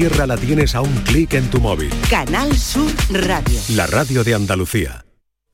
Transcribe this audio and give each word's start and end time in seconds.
Tierra 0.00 0.26
la 0.26 0.38
tienes 0.38 0.74
a 0.74 0.80
un 0.80 0.94
clic 1.02 1.34
en 1.34 1.50
tu 1.50 1.60
móvil. 1.60 1.90
Canal 2.08 2.56
Sur 2.56 2.90
Radio. 3.10 3.60
La 3.76 3.86
radio 3.86 4.24
de 4.24 4.32
Andalucía. 4.32 5.04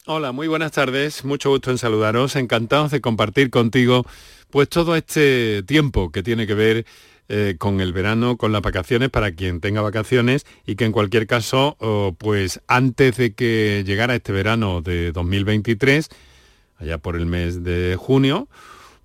Hola, 0.04 0.30
muy 0.30 0.46
buenas 0.46 0.70
tardes. 0.70 1.24
Mucho 1.24 1.50
gusto 1.50 1.72
en 1.72 1.78
saludaros. 1.78 2.36
Encantados 2.36 2.92
de 2.92 3.00
compartir 3.00 3.50
contigo 3.50 4.06
pues 4.48 4.68
todo 4.68 4.94
este 4.94 5.64
tiempo 5.64 6.12
que 6.12 6.22
tiene 6.22 6.46
que 6.46 6.54
ver 6.54 6.86
eh, 7.28 7.56
con 7.58 7.80
el 7.80 7.92
verano, 7.92 8.36
con 8.36 8.52
las 8.52 8.62
vacaciones, 8.62 9.10
para 9.10 9.32
quien 9.32 9.60
tenga 9.60 9.80
vacaciones 9.80 10.46
y 10.64 10.76
que 10.76 10.84
en 10.84 10.92
cualquier 10.92 11.26
caso, 11.26 11.76
oh, 11.80 12.14
pues 12.16 12.60
antes 12.68 13.16
de 13.16 13.34
que 13.34 13.82
llegara 13.84 14.14
este 14.14 14.30
verano 14.30 14.80
de 14.80 15.10
2023, 15.10 16.08
allá 16.78 16.98
por 16.98 17.16
el 17.16 17.26
mes 17.26 17.64
de 17.64 17.96
junio, 17.98 18.48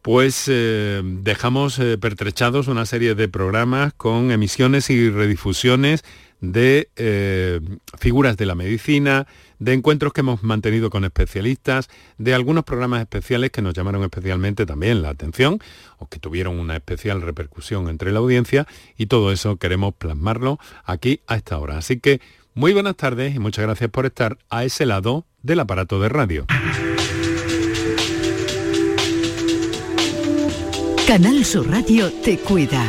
pues 0.01 0.45
eh, 0.47 1.01
dejamos 1.03 1.77
eh, 1.79 1.97
pertrechados 1.97 2.67
una 2.67 2.85
serie 2.85 3.15
de 3.15 3.27
programas 3.27 3.93
con 3.93 4.31
emisiones 4.31 4.89
y 4.89 5.09
redifusiones 5.09 6.03
de 6.39 6.89
eh, 6.95 7.59
figuras 7.99 8.35
de 8.35 8.47
la 8.47 8.55
medicina, 8.55 9.27
de 9.59 9.73
encuentros 9.73 10.11
que 10.11 10.21
hemos 10.21 10.41
mantenido 10.41 10.89
con 10.89 11.05
especialistas, 11.05 11.87
de 12.17 12.33
algunos 12.33 12.63
programas 12.63 13.01
especiales 13.01 13.51
que 13.51 13.61
nos 13.61 13.75
llamaron 13.75 14.03
especialmente 14.03 14.65
también 14.65 15.03
la 15.03 15.09
atención 15.09 15.59
o 15.99 16.07
que 16.07 16.17
tuvieron 16.17 16.59
una 16.59 16.75
especial 16.75 17.21
repercusión 17.21 17.87
entre 17.87 18.11
la 18.11 18.19
audiencia 18.19 18.67
y 18.97 19.05
todo 19.05 19.31
eso 19.31 19.57
queremos 19.57 19.93
plasmarlo 19.93 20.57
aquí 20.83 21.21
a 21.27 21.35
esta 21.35 21.59
hora. 21.59 21.77
Así 21.77 21.99
que 21.99 22.21
muy 22.55 22.73
buenas 22.73 22.95
tardes 22.95 23.35
y 23.35 23.39
muchas 23.39 23.63
gracias 23.63 23.91
por 23.91 24.07
estar 24.07 24.39
a 24.49 24.63
ese 24.63 24.87
lado 24.87 25.25
del 25.43 25.59
aparato 25.59 26.01
de 26.01 26.09
radio. 26.09 26.47
Canal 31.07 31.43
Sur 31.45 31.69
Radio 31.69 32.11
te 32.23 32.37
cuida. 32.37 32.83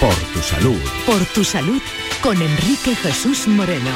Por 0.00 0.14
tu 0.32 0.40
salud. 0.40 0.78
Por 1.06 1.24
tu 1.26 1.44
salud 1.44 1.80
con 2.22 2.40
Enrique 2.40 2.94
Jesús 2.96 3.48
Moreno. 3.48 3.90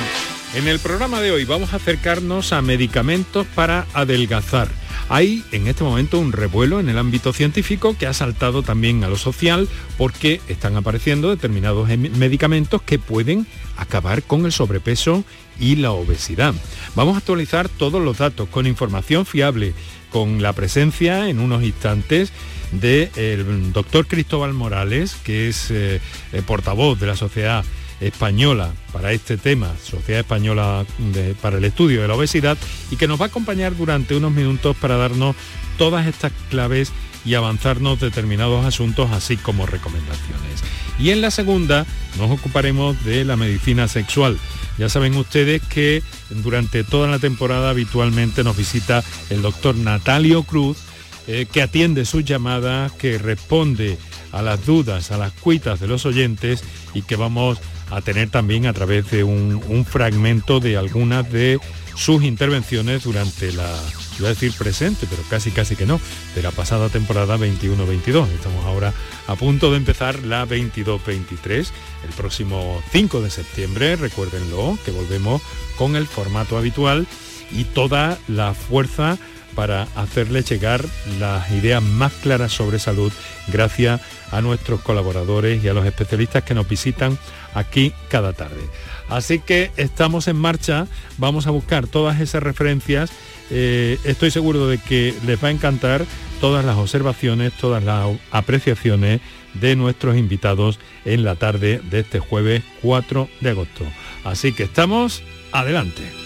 En 0.55 0.69
el 0.69 0.79
programa 0.79 1.21
de 1.21 1.30
hoy 1.30 1.45
vamos 1.45 1.73
a 1.73 1.77
acercarnos 1.77 2.52
a 2.52 2.61
medicamentos 2.61 3.46
para 3.55 3.87
adelgazar. 3.95 4.69
Hay 5.09 5.43
en 5.52 5.66
este 5.66 5.83
momento 5.85 6.19
un 6.19 6.33
revuelo 6.33 6.79
en 6.80 6.88
el 6.88 6.99
ámbito 6.99 7.33
científico 7.33 7.96
que 7.99 8.07
ha 8.07 8.13
saltado 8.13 8.63
también 8.63 9.02
a 9.05 9.09
lo 9.09 9.16
social 9.16 9.68
porque 9.96 10.41
están 10.49 10.77
apareciendo 10.77 11.30
determinados 11.30 11.89
em- 11.91 12.11
medicamentos 12.16 12.83
que 12.83 12.99
pueden 12.99 13.46
acabar 13.77 14.23
con 14.23 14.45
el 14.45 14.52
sobrepeso 14.52 15.24
y 15.59 15.77
la 15.77 15.93
obesidad. 15.93 16.55
Vamos 16.95 17.15
a 17.15 17.18
actualizar 17.18 17.68
todos 17.68 18.02
los 18.02 18.18
datos 18.18 18.49
con 18.49 18.66
información 18.66 19.24
fiable, 19.24 19.74
con 20.11 20.43
la 20.43 20.52
presencia 20.52 21.29
en 21.29 21.41
unos 21.41 21.63
instantes 21.63 22.33
del 22.73 23.73
doctor 23.73 24.06
Cristóbal 24.06 24.52
Morales, 24.54 25.16
que 25.24 25.48
es 25.48 25.70
eh, 25.70 26.01
el 26.32 26.42
portavoz 26.42 26.98
de 26.98 27.06
la 27.06 27.16
Sociedad 27.16 27.65
Española 28.01 28.73
para 28.92 29.12
este 29.12 29.37
tema, 29.37 29.73
Sociedad 29.82 30.20
Española 30.20 30.84
de- 30.98 31.34
para 31.34 31.59
el 31.59 31.65
Estudio 31.65 32.02
de 32.02 32.09
la 32.09 32.15
Obesidad, 32.15 32.59
y 32.90 32.96
que 32.96 33.06
nos 33.06 33.20
va 33.20 33.26
a 33.26 33.28
acompañar 33.28 33.76
durante 33.76 34.16
unos 34.16 34.32
minutos 34.32 34.76
para 34.76 34.96
darnos 34.96 35.37
todas 35.78 36.06
estas 36.06 36.32
claves 36.50 36.93
y 37.24 37.34
avanzarnos 37.34 38.00
determinados 38.00 38.65
asuntos, 38.66 39.12
así 39.12 39.37
como 39.37 39.66
recomendaciones. 39.66 40.62
Y 40.98 41.10
en 41.10 41.20
la 41.20 41.30
segunda 41.30 41.87
nos 42.18 42.30
ocuparemos 42.30 43.04
de 43.04 43.24
la 43.24 43.37
medicina 43.37 43.87
sexual. 43.87 44.37
Ya 44.78 44.88
saben 44.88 45.15
ustedes 45.16 45.62
que 45.62 46.02
durante 46.30 46.82
toda 46.82 47.06
la 47.09 47.18
temporada 47.18 47.70
habitualmente 47.70 48.43
nos 48.43 48.56
visita 48.56 49.04
el 49.30 49.43
doctor 49.43 49.76
Natalio 49.76 50.43
Cruz, 50.43 50.78
eh, 51.26 51.46
que 51.51 51.62
atiende 51.62 52.04
sus 52.04 52.24
llamadas, 52.24 52.92
que 52.92 53.18
responde 53.18 53.98
a 54.32 54.42
las 54.42 54.65
dudas, 54.65 55.10
a 55.10 55.18
las 55.18 55.32
cuitas 55.32 55.80
de 55.80 55.88
los 55.88 56.06
oyentes 56.06 56.65
y 56.95 57.02
que 57.02 57.16
vamos 57.16 57.59
a 57.90 58.01
tener 58.01 58.30
también 58.30 58.66
a 58.66 58.73
través 58.73 59.10
de 59.10 59.23
un, 59.23 59.62
un 59.68 59.84
fragmento 59.84 60.60
de 60.60 60.76
algunas 60.76 61.30
de 61.30 61.60
sus 61.95 62.23
intervenciones 62.23 63.04
durante 63.04 63.52
la, 63.52 63.70
iba 64.19 64.28
a 64.28 64.34
decir 64.34 64.53
presente, 64.53 65.06
pero 65.09 65.22
casi 65.28 65.50
casi 65.50 65.77
que 65.77 65.87
no, 65.87 66.00
de 66.34 66.43
la 66.43 66.50
pasada 66.50 66.88
temporada 66.88 67.37
21-22. 67.37 68.28
Estamos 68.28 68.65
ahora 68.65 68.93
a 69.27 69.34
punto 69.37 69.71
de 69.71 69.77
empezar 69.77 70.22
la 70.25 70.47
22-23, 70.47 71.69
el 72.05 72.15
próximo 72.16 72.82
5 72.93 73.21
de 73.21 73.31
septiembre, 73.31 73.97
recuérdenlo, 73.97 74.78
que 74.84 74.91
volvemos 74.91 75.43
con 75.77 75.97
el 75.97 76.06
formato 76.06 76.56
habitual 76.56 77.06
y 77.50 77.65
toda 77.65 78.19
la 78.28 78.55
fuerza 78.55 79.19
para 79.55 79.89
hacerle 79.95 80.43
llegar 80.43 80.85
las 81.19 81.51
ideas 81.51 81.83
más 81.83 82.13
claras 82.13 82.53
sobre 82.53 82.79
salud 82.79 83.13
gracias 83.49 84.01
a 84.31 84.41
nuestros 84.41 84.81
colaboradores 84.81 85.63
y 85.63 85.69
a 85.69 85.75
los 85.75 85.87
especialistas 85.87 86.43
que 86.43 86.55
nos 86.55 86.69
visitan 86.69 87.19
aquí 87.55 87.93
cada 88.09 88.33
tarde. 88.33 88.62
Así 89.09 89.41
que 89.41 89.71
estamos 89.77 90.29
en 90.29 90.37
marcha, 90.37 90.87
vamos 91.19 91.47
a 91.47 91.51
buscar 91.51 91.87
todas 91.87 92.21
esas 92.21 92.43
referencias. 92.43 93.11
Eh, 93.51 93.99
estoy 94.05 94.31
seguro 94.31 94.67
de 94.67 94.79
que 94.79 95.15
les 95.27 95.43
va 95.43 95.49
a 95.49 95.53
encantar 95.53 96.07
todas 96.41 96.65
las 96.65 96.77
observaciones, 96.77 97.53
todas 97.53 97.85
las 97.85 98.09
apreciaciones 98.31 99.21
de 99.55 99.77
nuestros 99.77 100.17
invitados 100.17 100.79
en 101.05 101.25
la 101.25 101.37
tarde 101.37 101.81
de 101.91 102.01
este 102.01 102.19
jueves 102.19 102.62
4 102.81 103.29
de 103.41 103.51
agosto. 103.51 103.85
Así 104.25 104.53
que 104.53 104.62
estamos 104.62 105.23
adelante. 105.53 106.22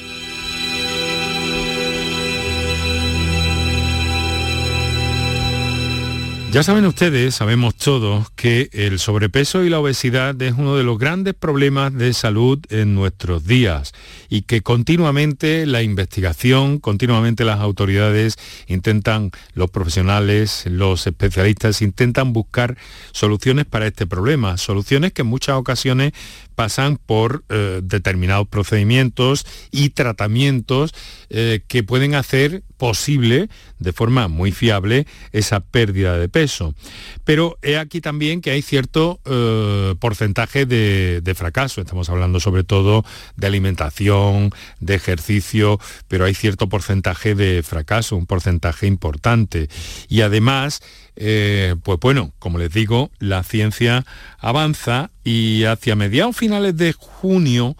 Ya 6.56 6.62
saben 6.62 6.86
ustedes, 6.86 7.34
sabemos 7.34 7.74
todos, 7.74 8.30
que 8.30 8.70
el 8.72 8.98
sobrepeso 8.98 9.62
y 9.62 9.68
la 9.68 9.78
obesidad 9.78 10.40
es 10.40 10.54
uno 10.56 10.74
de 10.74 10.84
los 10.84 10.98
grandes 10.98 11.34
problemas 11.34 11.92
de 11.92 12.14
salud 12.14 12.58
en 12.70 12.94
nuestros 12.94 13.46
días 13.46 13.92
y 14.30 14.40
que 14.40 14.62
continuamente 14.62 15.66
la 15.66 15.82
investigación, 15.82 16.78
continuamente 16.78 17.44
las 17.44 17.60
autoridades 17.60 18.38
intentan, 18.68 19.32
los 19.52 19.70
profesionales, 19.70 20.64
los 20.64 21.06
especialistas 21.06 21.82
intentan 21.82 22.32
buscar 22.32 22.78
soluciones 23.12 23.66
para 23.66 23.86
este 23.86 24.06
problema, 24.06 24.56
soluciones 24.56 25.12
que 25.12 25.20
en 25.20 25.28
muchas 25.28 25.56
ocasiones 25.56 26.14
pasan 26.54 26.96
por 26.96 27.44
eh, 27.50 27.80
determinados 27.84 28.48
procedimientos 28.48 29.44
y 29.70 29.90
tratamientos 29.90 30.94
eh, 31.28 31.60
que 31.66 31.82
pueden 31.82 32.14
hacer 32.14 32.62
posible 32.76 33.48
de 33.78 33.92
forma 33.92 34.28
muy 34.28 34.52
fiable 34.52 35.06
esa 35.32 35.60
pérdida 35.60 36.16
de 36.18 36.28
peso. 36.28 36.74
Pero 37.24 37.58
he 37.62 37.78
aquí 37.78 38.00
también 38.00 38.40
que 38.40 38.50
hay 38.50 38.62
cierto 38.62 39.20
eh, 39.24 39.94
porcentaje 39.98 40.66
de, 40.66 41.34
fracaso. 41.36 41.80
Estamos 41.80 42.08
hablando 42.08 42.38
sobre 42.38 42.64
todo 42.64 43.04
de 43.36 43.46
alimentación, 43.46 44.50
de 44.80 44.94
ejercicio, 44.94 45.80
pero 46.08 46.24
hay 46.24 46.34
cierto 46.34 46.68
porcentaje 46.68 47.34
de 47.34 47.62
fracaso, 47.62 48.16
un 48.16 48.26
porcentaje 48.26 48.86
importante. 48.86 49.68
Y 50.08 50.20
además, 50.20 50.80
eh, 51.16 51.74
pues 51.82 51.98
bueno, 52.00 52.32
como 52.38 52.58
les 52.58 52.72
digo, 52.72 53.10
la 53.18 53.42
ciencia 53.42 54.04
avanza 54.38 55.10
y 55.24 55.64
hacia 55.64 55.96
mediados 55.96 56.36
finales 56.36 56.76
de 56.76 56.92
junio 56.92 57.76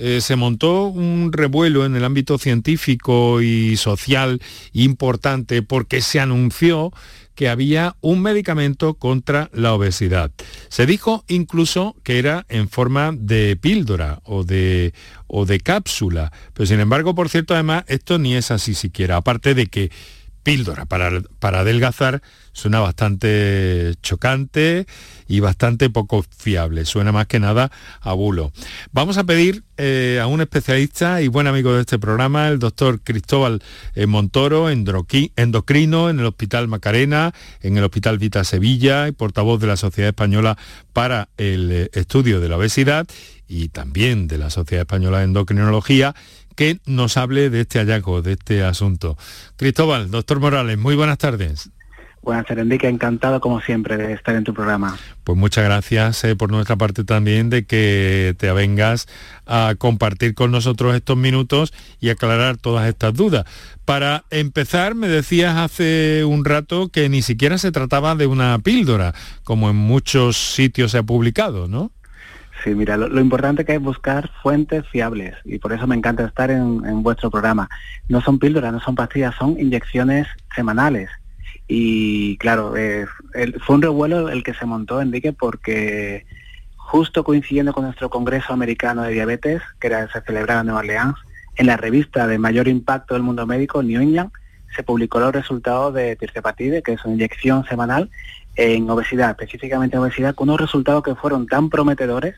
eh, 0.00 0.20
se 0.20 0.36
montó 0.36 0.84
un 0.84 1.32
revuelo 1.32 1.84
en 1.84 1.96
el 1.96 2.04
ámbito 2.04 2.38
científico 2.38 3.42
y 3.42 3.76
social 3.76 4.40
importante 4.72 5.60
porque 5.62 6.00
se 6.00 6.20
anunció 6.20 6.92
que 7.34 7.48
había 7.48 7.96
un 8.00 8.22
medicamento 8.22 8.94
contra 8.94 9.50
la 9.52 9.74
obesidad. 9.74 10.30
Se 10.68 10.86
dijo 10.86 11.24
incluso 11.28 11.96
que 12.04 12.18
era 12.20 12.46
en 12.48 12.68
forma 12.68 13.10
de 13.12 13.56
píldora 13.56 14.20
o 14.24 14.44
de, 14.44 14.94
o 15.26 15.46
de 15.46 15.60
cápsula, 15.60 16.32
pero 16.54 16.66
sin 16.66 16.80
embargo, 16.80 17.14
por 17.14 17.28
cierto, 17.28 17.54
además, 17.54 17.84
esto 17.88 18.18
ni 18.18 18.36
es 18.36 18.50
así 18.52 18.74
siquiera, 18.74 19.16
aparte 19.16 19.54
de 19.54 19.66
que 19.66 19.90
píldora 20.48 20.86
para, 20.86 21.10
para 21.40 21.60
adelgazar 21.60 22.22
suena 22.54 22.80
bastante 22.80 23.92
chocante 24.02 24.86
y 25.28 25.40
bastante 25.40 25.90
poco 25.90 26.24
fiable, 26.38 26.86
suena 26.86 27.12
más 27.12 27.26
que 27.26 27.38
nada 27.38 27.70
a 28.00 28.14
bulo. 28.14 28.50
Vamos 28.90 29.18
a 29.18 29.24
pedir 29.24 29.62
eh, 29.76 30.18
a 30.22 30.26
un 30.26 30.40
especialista 30.40 31.20
y 31.20 31.28
buen 31.28 31.48
amigo 31.48 31.74
de 31.74 31.82
este 31.82 31.98
programa, 31.98 32.48
el 32.48 32.58
doctor 32.58 33.02
Cristóbal 33.02 33.62
eh, 33.94 34.06
Montoro, 34.06 34.70
endocrino 34.70 36.08
en 36.08 36.18
el 36.18 36.24
Hospital 36.24 36.66
Macarena, 36.66 37.34
en 37.60 37.76
el 37.76 37.84
Hospital 37.84 38.16
Vita 38.16 38.42
Sevilla 38.42 39.06
y 39.06 39.12
portavoz 39.12 39.60
de 39.60 39.66
la 39.66 39.76
Sociedad 39.76 40.08
Española 40.08 40.56
para 40.94 41.28
el 41.36 41.70
eh, 41.70 41.90
Estudio 41.92 42.40
de 42.40 42.48
la 42.48 42.56
Obesidad 42.56 43.06
y 43.46 43.68
también 43.68 44.28
de 44.28 44.38
la 44.38 44.48
Sociedad 44.48 44.82
Española 44.82 45.18
de 45.18 45.24
Endocrinología, 45.24 46.14
que 46.58 46.80
nos 46.86 47.16
hable 47.16 47.50
de 47.50 47.60
este 47.60 47.78
hallazgo, 47.78 48.20
de 48.20 48.32
este 48.32 48.64
asunto. 48.64 49.16
Cristóbal, 49.54 50.10
doctor 50.10 50.40
Morales, 50.40 50.76
muy 50.76 50.96
buenas 50.96 51.16
tardes. 51.16 51.70
Buenas 52.20 52.46
tardes, 52.46 52.64
Enrique. 52.64 52.88
Encantado, 52.88 53.40
como 53.40 53.60
siempre, 53.60 53.96
de 53.96 54.12
estar 54.12 54.34
en 54.34 54.42
tu 54.42 54.52
programa. 54.52 54.98
Pues 55.22 55.38
muchas 55.38 55.62
gracias 55.62 56.24
eh, 56.24 56.34
por 56.34 56.50
nuestra 56.50 56.74
parte 56.74 57.04
también 57.04 57.48
de 57.48 57.64
que 57.64 58.34
te 58.38 58.48
avengas 58.48 59.06
a 59.46 59.76
compartir 59.78 60.34
con 60.34 60.50
nosotros 60.50 60.96
estos 60.96 61.16
minutos 61.16 61.72
y 62.00 62.08
aclarar 62.10 62.56
todas 62.56 62.88
estas 62.88 63.14
dudas. 63.14 63.44
Para 63.84 64.24
empezar, 64.30 64.96
me 64.96 65.06
decías 65.06 65.56
hace 65.56 66.24
un 66.24 66.44
rato 66.44 66.88
que 66.88 67.08
ni 67.08 67.22
siquiera 67.22 67.56
se 67.58 67.70
trataba 67.70 68.16
de 68.16 68.26
una 68.26 68.58
píldora, 68.58 69.14
como 69.44 69.70
en 69.70 69.76
muchos 69.76 70.36
sitios 70.36 70.90
se 70.90 70.98
ha 70.98 71.04
publicado, 71.04 71.68
¿no? 71.68 71.92
Sí, 72.64 72.74
mira, 72.74 72.96
lo, 72.96 73.20
importante 73.20 73.64
que 73.64 73.74
es 73.74 73.80
buscar 73.80 74.30
fuentes 74.42 74.86
fiables 74.88 75.36
y 75.44 75.58
por 75.58 75.72
eso 75.72 75.86
me 75.86 75.94
encanta 75.94 76.24
estar 76.24 76.50
en, 76.50 77.02
vuestro 77.02 77.30
programa. 77.30 77.68
No 78.08 78.20
son 78.20 78.38
píldoras, 78.38 78.72
no 78.72 78.80
son 78.80 78.96
pastillas, 78.96 79.34
son 79.36 79.58
inyecciones 79.60 80.26
semanales. 80.54 81.08
Y 81.68 82.36
claro, 82.38 82.76
eh, 82.76 83.06
fue 83.60 83.76
un 83.76 83.82
revuelo 83.82 84.28
el 84.28 84.42
que 84.42 84.54
se 84.54 84.66
montó, 84.66 85.00
Enrique, 85.00 85.32
porque 85.32 86.26
justo 86.76 87.22
coincidiendo 87.22 87.72
con 87.72 87.84
nuestro 87.84 88.10
Congreso 88.10 88.52
Americano 88.52 89.02
de 89.02 89.12
Diabetes, 89.12 89.62
que 89.78 89.88
era, 89.88 90.10
se 90.10 90.20
celebraba 90.22 90.60
en 90.60 90.66
Nueva 90.66 90.80
Orleans, 90.80 91.16
en 91.56 91.66
la 91.66 91.76
revista 91.76 92.26
de 92.26 92.38
mayor 92.38 92.66
impacto 92.66 93.14
del 93.14 93.22
mundo 93.22 93.46
médico, 93.46 93.82
New 93.82 94.00
England, 94.00 94.30
se 94.74 94.82
publicó 94.82 95.20
los 95.20 95.32
resultados 95.32 95.94
de 95.94 96.16
tircepatide, 96.16 96.82
que 96.82 96.94
es 96.94 97.04
una 97.04 97.14
inyección 97.14 97.64
semanal 97.66 98.10
en 98.56 98.88
obesidad, 98.90 99.30
específicamente 99.30 99.96
en 99.96 100.02
obesidad, 100.02 100.34
con 100.34 100.48
unos 100.48 100.60
resultados 100.60 101.02
que 101.02 101.14
fueron 101.14 101.46
tan 101.46 101.70
prometedores, 101.70 102.36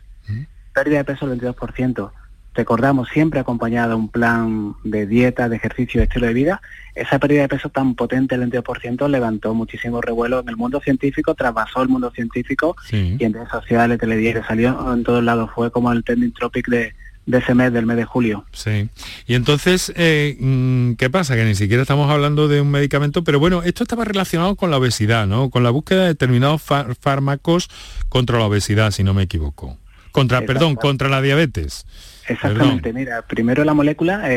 pérdida 0.75 0.99
de 0.99 1.05
peso 1.05 1.26
del 1.26 1.40
22%. 1.40 2.11
Recordamos, 2.52 3.08
siempre 3.08 3.38
acompañado 3.38 3.90
de 3.90 3.94
un 3.94 4.08
plan 4.08 4.75
de 4.82 5.06
dieta, 5.06 5.49
de 5.49 5.56
ejercicio, 5.56 6.00
de 6.00 6.06
estilo 6.06 6.26
de 6.26 6.34
vida, 6.34 6.61
esa 6.96 7.19
pérdida 7.20 7.43
de 7.43 7.49
peso 7.49 7.69
tan 7.69 7.94
potente 7.94 8.37
del 8.37 8.50
22% 8.50 9.08
levantó 9.08 9.55
muchísimo 9.55 10.00
revuelo 10.00 10.40
en 10.40 10.49
el 10.49 10.56
mundo 10.56 10.81
científico, 10.81 11.34
trasvasó 11.34 11.82
el 11.82 11.88
mundo 11.88 12.11
científico 12.11 12.76
y 12.90 13.22
en 13.22 13.32
redes 13.32 13.49
sociales, 13.50 13.99
telediarios, 13.99 14.46
salió 14.46 14.93
en 14.93 15.05
todos 15.05 15.22
lados, 15.22 15.50
fue 15.55 15.70
como 15.70 15.93
el 15.93 16.02
trending 16.02 16.32
topic 16.32 16.69
de, 16.69 16.93
de 17.26 17.38
ese 17.38 17.55
mes, 17.55 17.72
del 17.72 17.87
mes 17.87 17.96
de 17.96 18.05
julio. 18.05 18.44
Sí. 18.52 18.88
Y 19.26 19.34
entonces, 19.34 19.93
eh, 19.96 20.37
mm, 20.38 20.94
¿qué 20.94 21.08
pasa? 21.08 21.37
Que 21.37 21.44
ni 21.44 21.55
siquiera 21.55 21.82
estamos 21.82 22.11
hablando 22.11 22.49
de 22.49 22.61
un 22.61 22.70
medicamento, 22.70 23.22
pero 23.22 23.38
bueno, 23.38 23.62
esto 23.62 23.84
estaba 23.84 24.05
relacionado 24.05 24.56
con 24.56 24.70
la 24.70 24.78
obesidad, 24.78 25.26
¿no? 25.26 25.50
Con 25.50 25.62
la 25.62 25.70
búsqueda 25.70 26.02
de 26.02 26.08
determinados 26.08 26.62
fármacos 26.62 27.69
contra 28.08 28.38
la 28.38 28.46
obesidad, 28.46 28.90
si 28.90 29.05
no 29.05 29.14
me 29.14 29.22
equivoco. 29.22 29.78
Contra, 30.12 30.42
perdón, 30.42 30.74
contra 30.74 31.08
la 31.08 31.22
diabetes. 31.22 31.86
Exactamente, 32.28 32.92
mira, 32.92 33.22
primero 33.22 33.64
la 33.64 33.74
molécula 33.74 34.28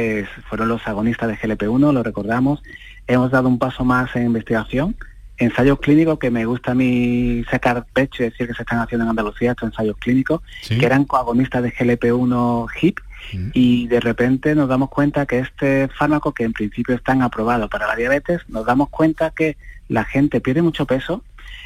fueron 0.49 0.67
los 0.67 0.87
agonistas 0.87 1.29
de 1.29 1.37
GLP-1, 1.37 1.93
lo 1.93 2.03
recordamos. 2.03 2.63
Hemos 3.07 3.31
dado 3.31 3.47
un 3.47 3.59
paso 3.59 3.83
más 3.85 4.15
en 4.15 4.25
investigación 4.25 4.95
ensayos 5.37 5.79
clínicos 5.79 6.19
que 6.19 6.31
me 6.31 6.45
gusta 6.45 6.71
a 6.71 6.75
mí 6.75 7.43
sacar 7.49 7.85
pecho 7.93 8.23
y 8.23 8.29
decir 8.29 8.47
que 8.47 8.53
se 8.53 8.63
están 8.63 8.79
haciendo 8.79 9.03
en 9.03 9.09
Andalucía 9.09 9.51
estos 9.51 9.69
ensayos 9.69 9.97
clínicos, 9.97 10.41
que 10.67 10.85
eran 10.85 11.05
coagonistas 11.05 11.63
de 11.63 11.73
GLP-1 11.73 12.67
HIP, 12.79 12.99
mm. 13.33 13.49
y 13.53 13.87
de 13.87 13.99
repente 13.99 14.55
nos 14.55 14.69
damos 14.69 14.89
cuenta 14.89 15.25
que 15.25 15.39
este 15.39 15.87
fármaco, 15.87 16.33
que 16.33 16.43
en 16.43 16.53
principio 16.53 16.95
están 16.95 17.21
aprobado 17.21 17.69
para 17.69 17.87
la 17.87 17.95
diabetes, 17.95 18.41
nos 18.47 18.65
damos 18.65 18.89
cuenta 18.89 19.31
que 19.31 19.57
la 19.89 20.03
gente 20.03 20.39
pierde 20.41 20.61
mucho 20.61 20.85
peso, 20.85 21.23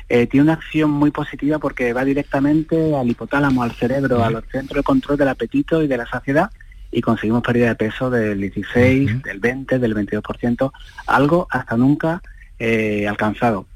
eh, 0.10 0.28
tiene 0.28 0.45
una 0.45 0.54
acción 0.54 0.92
muy 0.92 1.12
positiva 1.12 1.60
porque 1.60 1.94
va 1.94 2.06
directamente 2.06 2.95
al 2.95 3.10
hipotálamo, 3.10 3.63
al 3.63 3.72
cerebro, 3.72 4.24
a 4.24 4.30
los 4.30 4.44
centros 4.51 4.78
de 4.78 4.84
control 4.84 5.18
del 5.18 5.28
apetito 5.30 5.84
y 5.84 5.88
de 5.88 5.98
la 5.98 6.06
saciedad, 6.06 6.51
y 6.92 7.01
conseguimos 7.01 7.44
pérdida 7.44 7.68
de 7.68 7.75
peso 7.75 8.10
del 8.10 8.39
16, 8.39 9.24
del 9.24 9.39
20, 9.39 9.80
del 9.80 9.95
22%, 9.95 10.72
algo 11.07 11.48
hasta 11.50 11.75
nunca 11.75 12.22
eh, 12.60 13.07
alcanzado. 13.07 13.68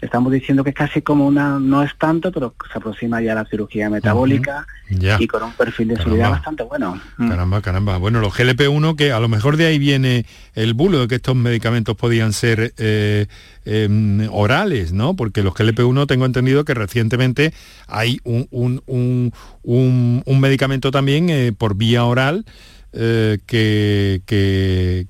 Estamos 0.00 0.32
diciendo 0.32 0.64
que 0.64 0.70
es 0.70 0.76
casi 0.76 1.02
como 1.02 1.26
una, 1.26 1.58
no 1.58 1.82
es 1.82 1.96
tanto, 1.98 2.32
pero 2.32 2.54
se 2.72 2.78
aproxima 2.78 3.20
ya 3.20 3.32
a 3.32 3.34
la 3.34 3.44
cirugía 3.44 3.90
metabólica 3.90 4.66
y 4.88 5.26
con 5.26 5.42
un 5.42 5.52
perfil 5.52 5.88
de 5.88 5.96
seguridad 5.96 6.30
bastante 6.30 6.62
bueno. 6.62 6.98
Mm. 7.18 7.28
Caramba, 7.28 7.60
caramba. 7.60 7.98
Bueno, 7.98 8.20
los 8.20 8.34
GLP-1, 8.34 8.96
que 8.96 9.12
a 9.12 9.20
lo 9.20 9.28
mejor 9.28 9.56
de 9.56 9.66
ahí 9.66 9.78
viene 9.78 10.24
el 10.54 10.74
bulo 10.74 11.00
de 11.00 11.08
que 11.08 11.16
estos 11.16 11.36
medicamentos 11.36 11.96
podían 11.96 12.32
ser 12.32 12.72
eh, 12.78 13.26
em, 13.64 14.26
orales, 14.32 14.92
¿no? 14.92 15.14
Porque 15.14 15.42
los 15.42 15.54
GLP-1 15.54 16.06
tengo 16.06 16.24
entendido 16.24 16.64
que 16.64 16.74
recientemente 16.74 17.52
hay 17.86 18.20
un, 18.24 18.48
un, 18.50 19.32
un, 19.62 20.40
medicamento 20.40 20.90
también 20.90 21.28
eh, 21.28 21.52
por 21.56 21.76
vía 21.76 22.04
oral 22.04 22.46
eh, 22.92 23.38
que, 23.46 24.22
que, 24.26 25.06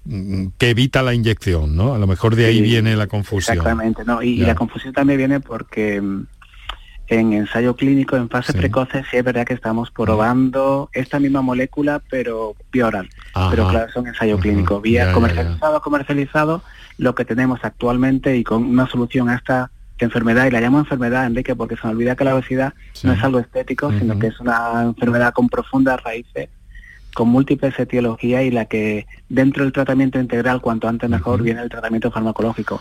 evita 0.58 1.02
la 1.02 1.14
inyección, 1.14 1.76
¿no? 1.76 1.94
A 1.94 1.98
lo 1.98 2.06
mejor 2.06 2.36
de 2.36 2.44
ahí 2.44 2.60
viene 2.60 2.94
la 2.94 3.06
confusión. 3.06 3.56
Exactamente, 3.56 4.04
¿no? 4.04 4.22
Y, 4.22 4.36
la 4.38 4.54
confusión 4.54 4.92
también 4.92 5.16
viene 5.16 5.40
porque 5.40 5.98
mm, 6.00 6.26
en 7.08 7.32
ensayo 7.32 7.74
clínico, 7.76 8.16
en 8.16 8.28
fase 8.28 8.52
precoce, 8.52 9.02
sí 9.10 9.16
es 9.16 9.24
verdad 9.24 9.46
que 9.46 9.54
estamos 9.54 9.90
probando 9.90 10.90
esta 10.92 11.18
misma 11.18 11.40
molécula, 11.40 12.02
pero 12.10 12.54
vía 12.70 12.86
oral. 12.86 13.08
Pero 13.50 13.68
claro, 13.68 13.90
son 13.92 14.06
ensayo 14.06 14.38
clínico. 14.38 14.80
Vía 14.82 15.12
comercializado, 15.12 15.80
comercializado, 15.80 16.62
lo 16.98 17.14
que 17.14 17.24
tenemos 17.24 17.60
actualmente 17.62 18.36
y 18.36 18.44
con 18.44 18.62
una 18.62 18.88
solución 18.88 19.30
a 19.30 19.36
esta 19.36 19.70
enfermedad, 19.98 20.46
y 20.46 20.50
la 20.50 20.60
llamo 20.60 20.78
enfermedad, 20.78 21.26
Enrique, 21.26 21.54
porque 21.54 21.76
se 21.76 21.86
me 21.86 21.92
olvida 21.92 22.14
que 22.14 22.24
la 22.24 22.34
obesidad 22.34 22.74
no 23.02 23.12
es 23.12 23.22
algo 23.22 23.38
estético, 23.38 23.90
sino 23.98 24.18
que 24.18 24.28
es 24.28 24.40
una 24.40 24.82
enfermedad 24.82 25.32
con 25.32 25.48
profundas 25.48 26.02
raíces 26.02 26.48
con 27.14 27.28
múltiples 27.28 27.78
etiologías 27.78 28.44
y 28.44 28.50
la 28.50 28.66
que 28.66 29.06
dentro 29.28 29.64
del 29.64 29.72
tratamiento 29.72 30.18
integral, 30.18 30.60
cuanto 30.60 30.88
antes 30.88 31.08
mejor, 31.08 31.42
viene 31.42 31.62
el 31.62 31.68
tratamiento 31.68 32.10
farmacológico. 32.10 32.80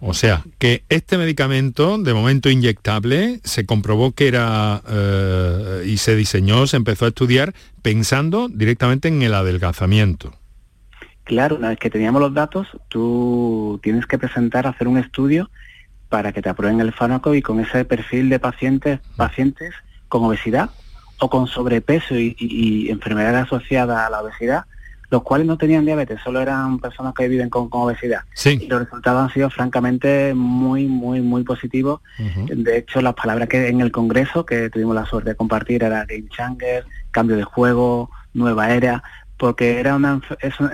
O 0.00 0.14
sea, 0.14 0.44
que 0.58 0.84
este 0.88 1.18
medicamento, 1.18 1.98
de 1.98 2.14
momento 2.14 2.48
inyectable, 2.50 3.40
se 3.42 3.66
comprobó 3.66 4.12
que 4.12 4.28
era 4.28 4.80
eh, 4.88 5.82
y 5.86 5.96
se 5.96 6.14
diseñó, 6.14 6.68
se 6.68 6.76
empezó 6.76 7.04
a 7.04 7.08
estudiar 7.08 7.52
pensando 7.82 8.48
directamente 8.48 9.08
en 9.08 9.22
el 9.22 9.34
adelgazamiento. 9.34 10.32
Claro, 11.24 11.56
una 11.56 11.70
vez 11.70 11.78
que 11.78 11.90
teníamos 11.90 12.22
los 12.22 12.32
datos, 12.32 12.68
tú 12.88 13.80
tienes 13.82 14.06
que 14.06 14.18
presentar, 14.18 14.66
hacer 14.66 14.86
un 14.86 14.98
estudio 14.98 15.50
para 16.08 16.32
que 16.32 16.42
te 16.42 16.48
aprueben 16.48 16.80
el 16.80 16.92
fármaco 16.92 17.34
y 17.34 17.42
con 17.42 17.60
ese 17.60 17.84
perfil 17.84 18.30
de 18.30 18.38
pacientes, 18.38 19.00
pacientes 19.16 19.74
con 20.08 20.24
obesidad 20.24 20.70
o 21.20 21.30
con 21.30 21.46
sobrepeso 21.46 22.14
y, 22.16 22.88
enfermedad 22.90 23.36
asociada 23.36 24.06
a 24.06 24.10
la 24.10 24.22
obesidad, 24.22 24.64
los 25.10 25.22
cuales 25.22 25.46
no 25.46 25.56
tenían 25.56 25.86
diabetes, 25.86 26.20
solo 26.22 26.40
eran 26.40 26.78
personas 26.78 27.14
que 27.14 27.28
viven 27.28 27.48
con, 27.48 27.68
obesidad. 27.70 28.20
Sí. 28.34 28.58
Y 28.62 28.66
los 28.66 28.80
resultados 28.80 29.22
han 29.22 29.32
sido 29.32 29.48
francamente 29.50 30.34
muy, 30.34 30.86
muy, 30.86 31.20
muy 31.20 31.44
positivos. 31.44 32.00
De 32.18 32.78
hecho, 32.78 33.00
las 33.00 33.14
palabras 33.14 33.48
que 33.48 33.68
en 33.68 33.80
el 33.80 33.90
Congreso, 33.90 34.44
que 34.44 34.68
tuvimos 34.68 34.94
la 34.94 35.06
suerte 35.06 35.30
de 35.30 35.36
compartir, 35.36 35.82
era 35.82 36.04
game 36.04 36.28
changer, 36.28 36.84
cambio 37.10 37.36
de 37.36 37.44
juego, 37.44 38.10
nueva 38.34 38.70
era, 38.70 39.02
porque 39.38 39.78
era 39.78 39.94
una 39.94 40.20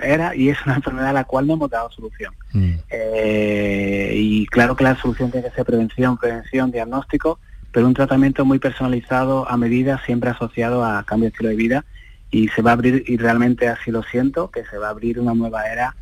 era 0.01 0.35
y 0.35 0.49
es 0.49 0.57
una 0.65 0.75
enfermedad 0.75 1.09
a 1.09 1.13
la 1.13 1.23
cual 1.23 1.47
no 1.47 1.53
hemos 1.53 1.69
dado 1.69 1.89
solución. 1.91 2.33
Mm. 2.51 2.73
Eh, 2.89 4.13
y 4.15 4.45
claro 4.47 4.75
que 4.75 4.83
la 4.83 4.95
solución 4.95 5.31
tiene 5.31 5.47
que 5.47 5.55
ser 5.55 5.65
prevención, 5.65 6.17
prevención, 6.17 6.71
diagnóstico, 6.71 7.39
pero 7.75 7.87
un 7.87 7.93
tratamiento 7.93 8.45
muy 8.45 8.57
personalizado 8.57 9.51
a 9.51 9.57
medida, 9.57 10.01
siempre 10.05 10.29
asociado 10.29 10.85
a 10.85 11.03
cambio 11.03 11.25
de 11.25 11.33
estilo 11.33 11.49
de 11.49 11.57
vida 11.57 11.85
y 12.31 12.47
se 12.47 12.61
va 12.61 12.69
a 12.69 12.73
abrir, 12.73 13.03
y 13.05 13.17
realmente 13.17 13.67
así 13.67 13.91
lo 13.91 14.01
siento, 14.01 14.49
que 14.49 14.63
se 14.63 14.77
va 14.77 14.87
a 14.87 14.91
abrir 14.91 15.19
una 15.19 15.33
nueva 15.33 15.65
era. 15.65 15.93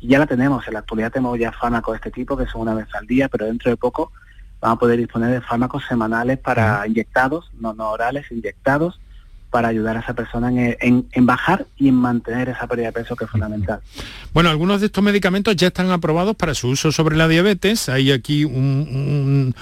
Y 0.00 0.08
ya 0.08 0.18
la 0.18 0.26
tenemos, 0.26 0.66
en 0.66 0.72
la 0.72 0.80
actualidad 0.80 1.12
tenemos 1.12 1.38
ya 1.38 1.52
fármacos 1.52 1.92
de 1.92 1.96
este 1.98 2.10
tipo, 2.10 2.36
que 2.36 2.46
son 2.46 2.62
una 2.62 2.74
vez 2.74 2.88
al 2.92 3.06
día, 3.06 3.28
pero 3.28 3.46
dentro 3.46 3.70
de 3.70 3.76
poco 3.76 4.10
vamos 4.60 4.78
a 4.78 4.80
poder 4.80 4.98
disponer 4.98 5.30
de 5.30 5.40
fármacos 5.40 5.84
semanales 5.86 6.40
para 6.40 6.84
inyectados, 6.88 7.52
no, 7.54 7.72
no 7.72 7.90
orales, 7.90 8.28
inyectados, 8.32 9.00
para 9.52 9.68
ayudar 9.68 9.98
a 9.98 10.00
esa 10.00 10.14
persona 10.14 10.50
en, 10.50 11.06
bajar 11.26 11.66
y 11.76 11.88
en 11.88 11.94
mantener 11.94 12.48
esa 12.48 12.66
pérdida 12.66 12.86
de 12.86 12.92
peso 12.92 13.14
que 13.14 13.26
es 13.26 13.30
fundamental. 13.30 13.80
Bueno, 14.32 14.48
algunos 14.48 14.80
de 14.80 14.86
estos 14.86 15.04
medicamentos 15.04 15.54
ya 15.56 15.66
están 15.66 15.90
aprobados 15.90 16.34
para 16.36 16.54
su 16.54 16.68
uso 16.68 16.90
sobre 16.90 17.16
la 17.16 17.28
diabetes. 17.28 17.90
Hay 17.90 18.12
aquí 18.12 18.46
un, 18.46 19.54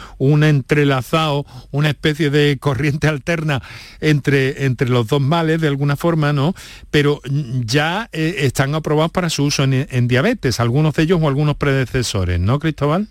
entrelazado, 0.45 1.45
una 1.73 1.89
especie 1.89 2.31
de 2.31 2.57
corriente 2.61 3.09
alterna 3.09 3.61
entre, 4.01 4.65
entre 4.65 4.89
los 4.89 5.09
dos 5.09 5.21
males, 5.21 5.61
de 5.61 5.67
alguna 5.67 5.97
forma, 5.97 6.33
¿no? 6.33 6.55
Pero 6.93 7.21
ya 7.65 8.09
eh, 8.13 8.37
están 8.39 8.77
aprobados 8.77 9.11
para 9.11 9.29
su 9.29 9.43
uso 9.43 9.65
en, 9.65 9.89
en 9.91 10.07
diabetes, 10.07 10.61
algunos 10.61 10.95
de 10.95 11.03
ellos 11.03 11.19
o 11.21 11.27
algunos 11.27 11.57
predecesores, 11.57 12.39
¿no, 12.39 12.61
Cristóbal? 12.61 13.09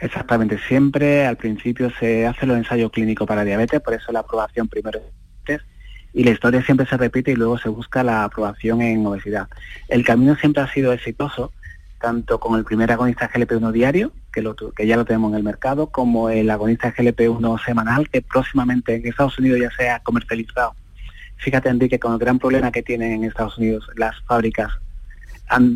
Exactamente, 0.00 0.58
siempre 0.66 1.24
al 1.24 1.36
principio 1.36 1.90
se 2.00 2.26
hace 2.26 2.46
los 2.46 2.56
ensayos 2.56 2.90
clínicos 2.90 3.28
para 3.28 3.44
diabetes, 3.44 3.80
por 3.80 3.94
eso 3.94 4.10
la 4.10 4.20
aprobación 4.20 4.66
primero 4.66 5.00
y 6.16 6.24
la 6.24 6.30
historia 6.30 6.62
siempre 6.62 6.86
se 6.86 6.96
repite 6.96 7.32
y 7.32 7.36
luego 7.36 7.58
se 7.58 7.68
busca 7.68 8.02
la 8.02 8.24
aprobación 8.24 8.80
en 8.80 9.04
obesidad. 9.04 9.48
El 9.86 10.02
camino 10.02 10.34
siempre 10.34 10.62
ha 10.62 10.72
sido 10.72 10.94
exitoso, 10.94 11.52
tanto 12.00 12.40
con 12.40 12.58
el 12.58 12.64
primer 12.64 12.90
agonista 12.90 13.30
GLP-1 13.30 13.70
diario, 13.70 14.12
que, 14.32 14.40
lo, 14.40 14.56
que 14.56 14.86
ya 14.86 14.96
lo 14.96 15.04
tenemos 15.04 15.32
en 15.32 15.36
el 15.36 15.42
mercado, 15.42 15.88
como 15.88 16.30
el 16.30 16.48
agonista 16.48 16.94
GLP-1 16.94 17.62
semanal, 17.62 18.08
que 18.08 18.22
próximamente 18.22 18.94
en 18.94 19.06
Estados 19.06 19.38
Unidos 19.38 19.60
ya 19.60 19.70
se 19.76 19.90
ha 19.90 19.98
comercializado. 19.98 20.74
Fíjate, 21.36 21.68
Enrique, 21.68 21.98
con 21.98 22.14
el 22.14 22.18
gran 22.18 22.38
problema 22.38 22.72
que 22.72 22.82
tienen 22.82 23.12
en 23.12 23.24
Estados 23.24 23.58
Unidos 23.58 23.86
las 23.94 24.18
fábricas 24.22 24.72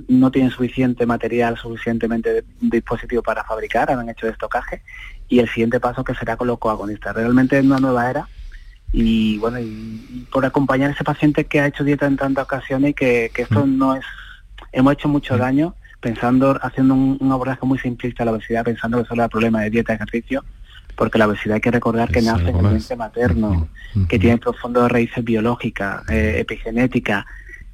no 0.08 0.30
tienen 0.30 0.50
suficiente 0.50 1.04
material, 1.04 1.58
suficientemente 1.58 2.44
dispositivo 2.62 3.22
para 3.22 3.44
fabricar, 3.44 3.90
han 3.90 4.08
hecho 4.08 4.26
estocaje, 4.26 4.80
y 5.28 5.38
el 5.38 5.50
siguiente 5.50 5.80
paso 5.80 6.02
que 6.02 6.14
será 6.14 6.38
con 6.38 6.46
los 6.46 6.58
coagonistas. 6.58 7.14
Realmente 7.14 7.58
es 7.58 7.64
una 7.64 7.78
nueva 7.78 8.10
era 8.10 8.26
y 8.92 9.38
bueno, 9.38 9.60
y, 9.60 10.26
por 10.32 10.44
acompañar 10.44 10.90
a 10.90 10.94
ese 10.94 11.04
paciente 11.04 11.44
que 11.44 11.60
ha 11.60 11.66
hecho 11.66 11.84
dieta 11.84 12.06
en 12.06 12.16
tantas 12.16 12.44
ocasiones 12.44 12.90
y 12.90 12.94
que, 12.94 13.30
esto 13.36 13.66
mm. 13.66 13.78
no 13.78 13.94
es, 13.94 14.04
hemos 14.72 14.92
hecho 14.92 15.08
mucho 15.08 15.36
mm. 15.36 15.38
daño 15.38 15.74
pensando, 16.00 16.58
haciendo 16.62 16.94
un, 16.94 17.18
abordaje 17.30 17.64
muy 17.66 17.78
simplista 17.78 18.22
a 18.22 18.26
la 18.26 18.32
obesidad, 18.32 18.64
pensando 18.64 19.02
que 19.02 19.08
solo 19.08 19.22
era 19.22 19.28
problema 19.28 19.60
de 19.60 19.70
dieta 19.70 19.92
y 19.92 19.96
ejercicio, 19.96 20.44
porque 20.96 21.18
la 21.18 21.26
obesidad 21.26 21.56
hay 21.56 21.60
que 21.60 21.70
recordar 21.70 22.10
que 22.10 22.22
nace 22.22 22.48
en 22.48 22.56
el 22.56 22.68
vientre 22.68 22.96
materno, 22.96 23.68
que 24.08 24.18
tiene 24.18 24.38
profundas 24.38 24.90
raíces 24.90 25.22
biológicas, 25.22 26.08
eh, 26.08 26.36
epigenéticas, 26.38 27.26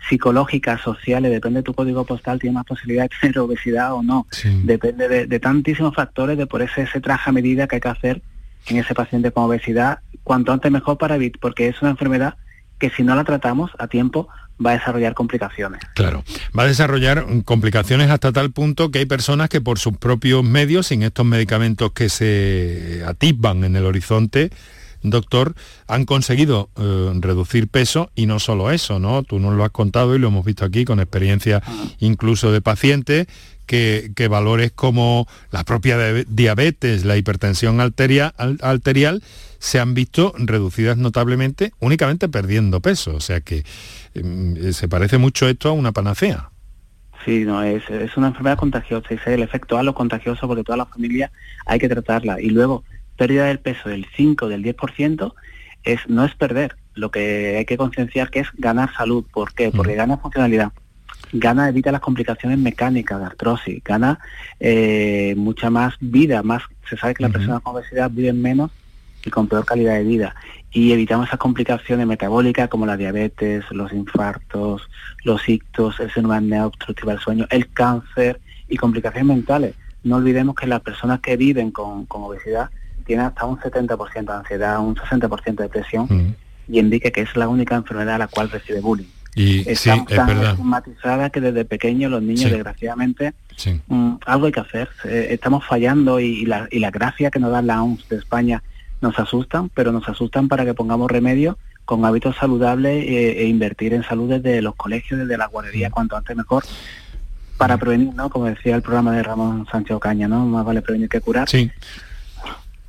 psicológicas, 0.09 0.81
sociales, 0.81 1.31
depende 1.31 1.61
de 1.61 1.63
tu 1.63 1.75
código 1.75 2.05
postal, 2.05 2.39
tiene 2.39 2.55
más 2.55 2.67
posibilidad 2.67 3.05
de 3.05 3.11
tener 3.21 3.39
obesidad 3.39 3.95
o 3.95 4.03
no. 4.03 4.27
Depende 4.65 5.27
de, 5.27 5.41
tantísimos 5.41 5.95
factores, 5.95 6.37
de 6.37 6.47
por 6.47 6.63
ese, 6.63 6.83
ese 6.83 7.01
traje 7.01 7.31
a 7.31 7.33
medida 7.33 7.67
que 7.67 7.77
hay 7.77 7.81
que 7.81 7.89
hacer 7.89 8.23
en 8.69 8.79
ese 8.79 8.95
paciente 8.95 9.31
con 9.31 9.45
obesidad, 9.45 10.01
cuanto 10.23 10.53
antes 10.53 10.71
mejor 10.73 10.99
para 10.99 11.17
evitar, 11.17 11.41
porque 11.41 11.69
es 11.69 11.81
una 11.83 11.91
enfermedad 11.91 12.35
que 12.79 12.91
si 12.91 13.03
no 13.03 13.15
la 13.15 13.25
tratamos 13.25 13.71
a 13.79 13.89
tiempo 13.89 14.29
va 14.65 14.71
a 14.71 14.75
desarrollar 14.75 15.15
complicaciones. 15.15 15.81
Claro, 15.95 16.25
va 16.59 16.65
a 16.65 16.67
desarrollar 16.67 17.27
complicaciones 17.45 18.11
hasta 18.11 18.33
tal 18.33 18.53
punto 18.53 18.91
que 18.91 19.01
hay 19.01 19.07
personas 19.07 19.49
que 19.49 19.61
por 19.61 19.79
sus 19.79 19.97
propios 19.99 20.45
medios, 20.45 20.89
sin 20.89 21.03
estos 21.03 21.27
medicamentos 21.27 21.93
que 21.93 22.09
se 22.09 23.03
atisban 23.07 23.65
en 23.65 23.77
el 23.77 23.85
horizonte, 23.85 24.51
doctor, 25.03 25.55
han 25.87 26.05
conseguido 26.05 26.71
eh, 26.77 27.13
reducir 27.21 27.69
peso 27.69 28.11
y 28.15 28.27
no 28.27 28.39
solo 28.39 28.71
eso, 28.71 28.99
¿no? 28.99 29.23
Tú 29.23 29.39
nos 29.39 29.55
lo 29.55 29.65
has 29.65 29.71
contado 29.71 30.15
y 30.15 30.19
lo 30.19 30.29
hemos 30.29 30.45
visto 30.45 30.65
aquí 30.65 30.85
con 30.85 31.01
experiencia 31.01 31.63
incluso 31.99 32.51
de 32.51 32.61
pacientes 32.61 33.27
que, 33.67 34.29
valores 34.31 34.73
como 34.73 35.27
la 35.51 35.65
propia 35.65 35.99
diabetes, 36.29 37.05
la 37.05 37.17
hipertensión 37.17 37.81
arterial, 37.81 38.33
arterial 38.63 39.23
se 39.59 39.81
han 39.81 39.95
visto 39.95 40.33
reducidas 40.39 40.97
notablemente 40.97 41.73
únicamente 41.81 42.29
perdiendo 42.29 42.81
peso. 42.81 43.15
O 43.15 43.21
sea 43.21 43.41
que 43.41 43.65
em, 44.15 44.73
se 44.73 44.89
parece 44.89 45.19
mucho 45.19 45.49
esto 45.49 45.69
a 45.69 45.73
una 45.73 45.93
panacea. 45.93 46.51
Sí, 47.25 47.45
no, 47.45 47.61
es, 47.63 47.83
una 48.17 48.29
enfermedad 48.29 48.57
contagiosa 48.57 49.09
y 49.13 49.19
el 49.31 49.43
efecto 49.43 49.77
a 49.77 49.83
lo 49.83 49.95
contagioso 49.95 50.47
porque 50.47 50.63
toda 50.63 50.79
la 50.79 50.87
familia 50.87 51.33
hay 51.67 51.81
que 51.81 51.89
tratarla. 51.89 52.41
Y 52.41 52.51
luego, 52.51 52.85
pérdida 53.17 53.47
del 53.47 53.59
peso 53.59 53.89
del 53.89 54.07
5, 54.17 54.49
del 54.49 54.63
10%, 54.63 55.35
es, 55.83 56.01
no 56.09 56.25
es 56.25 56.35
perder, 56.37 56.77
lo 56.95 57.11
que 57.11 57.57
hay 57.57 57.65
que 57.65 57.77
concienciar 57.77 58.31
que 58.31 58.41
es 58.41 58.49
ganar 58.57 58.95
salud. 58.95 59.25
¿Por 59.33 59.55
qué? 59.55 59.73
Porque 59.73 59.97
gana 59.97 60.19
funcionalidad, 60.19 60.73
gana, 61.33 61.68
evita 61.68 61.92
las 61.92 62.00
complicaciones 62.00 62.59
mecánicas 62.59 63.18
de 63.18 63.26
artrosis, 63.26 63.83
gana 63.85 64.18
eh, 64.61 65.35
mucha 65.37 65.71
más 65.71 65.95
vida, 66.00 66.42
más, 66.42 66.62
se 66.88 66.97
sabe 66.97 67.14
que 67.14 67.23
las 67.23 67.33
personas 67.33 67.62
con 67.62 67.75
obesidad 67.75 68.11
viven 68.11 68.40
menos 68.40 68.71
y 69.25 69.30
con 69.30 69.49
peor 69.49 69.64
calidad 69.64 69.95
de 69.95 70.04
vida. 70.04 70.35
Y 70.73 70.92
evitamos 70.92 71.28
esas 71.28 71.38
complicaciones 71.38 72.06
metabólicas 72.06 72.68
como 72.68 72.87
la 72.87 72.97
diabetes, 72.97 73.64
los 73.71 73.92
infartos, 73.92 74.88
los 75.25 75.49
ictos, 75.49 75.99
el 76.00 76.12
síndrome 76.12 76.61
obstructiva 76.61 77.12
del 77.12 77.21
sueño, 77.21 77.47
el 77.50 77.73
cáncer 77.73 78.40
y 78.68 78.76
complicaciones 78.76 79.26
mentales. 79.26 79.75
No 80.04 80.16
olvidemos 80.16 80.54
que 80.54 80.66
las 80.66 80.80
personas 80.83 81.21
que 81.21 81.37
viven 81.37 81.71
con, 81.71 82.06
obesidad 82.09 82.71
tienen 83.06 83.26
hasta 83.26 83.47
un 83.47 83.59
70% 83.59 84.26
de 84.26 84.33
ansiedad, 84.33 84.80
un 84.80 84.97
60% 84.97 85.45
de 85.45 85.62
depresión 85.62 86.37
y 86.68 86.78
indica 86.78 87.11
que 87.11 87.23
es 87.23 87.37
la 87.37 87.49
única 87.49 87.75
enfermedad 87.76 88.16
a 88.16 88.18
la 88.18 88.28
cual 88.28 88.50
recibe 88.50 88.80
bullying. 88.80 89.16
Y 89.37 89.64
sí, 89.76 89.90
es 89.90 90.26
verdad. 90.26 91.31
que 91.31 91.43
desde 91.43 91.66
pequeños 91.66 92.11
los 92.11 92.23
niños, 92.23 92.50
desgraciadamente, 92.50 93.35
mm, 93.87 94.14
algo 94.25 94.47
hay 94.47 94.52
que 94.52 94.61
hacer. 94.61 94.88
Eh, 95.05 95.28
estamos 95.33 95.62
fallando 95.62 96.19
y, 96.19 96.47
la, 96.47 96.66
y 96.71 96.78
la 96.78 96.90
gracia 96.90 97.31
que 97.31 97.38
nos 97.38 97.52
da 97.52 97.61
la 97.61 97.83
OMS 97.83 98.09
de 98.09 98.16
España 98.16 98.62
nos 99.02 99.19
asustan, 99.19 99.69
pero 99.69 99.93
nos 99.93 100.09
asustan 100.09 100.49
para 100.49 100.64
que 100.64 100.73
pongamos 100.73 101.11
remedio 101.11 101.59
con 101.85 102.02
hábitos 102.07 102.35
saludables 102.37 103.05
e, 103.05 103.43
e 103.43 103.47
invertir 103.47 103.93
en 103.93 104.05
salud 104.05 104.31
desde 104.31 104.62
los 104.62 104.75
colegios, 104.75 105.21
desde 105.21 105.37
la 105.37 105.47
guardería, 105.49 105.90
cuanto 105.90 106.16
antes 106.16 106.35
mejor, 106.35 106.64
para 107.59 107.76
prevenir, 107.76 108.14
¿no? 108.14 108.31
Como 108.31 108.47
decía 108.47 108.75
el 108.75 108.83
programa 108.83 109.14
de 109.14 109.23
Ramón 109.23 109.66
Sánchez 109.71 109.97
Ocaña, 109.97 110.28
¿no? 110.28 110.47
Más 110.47 110.64
vale 110.64 110.81
prevenir 110.81 111.11
que 111.11 111.21
curar. 111.21 111.47
Sí. 111.47 111.71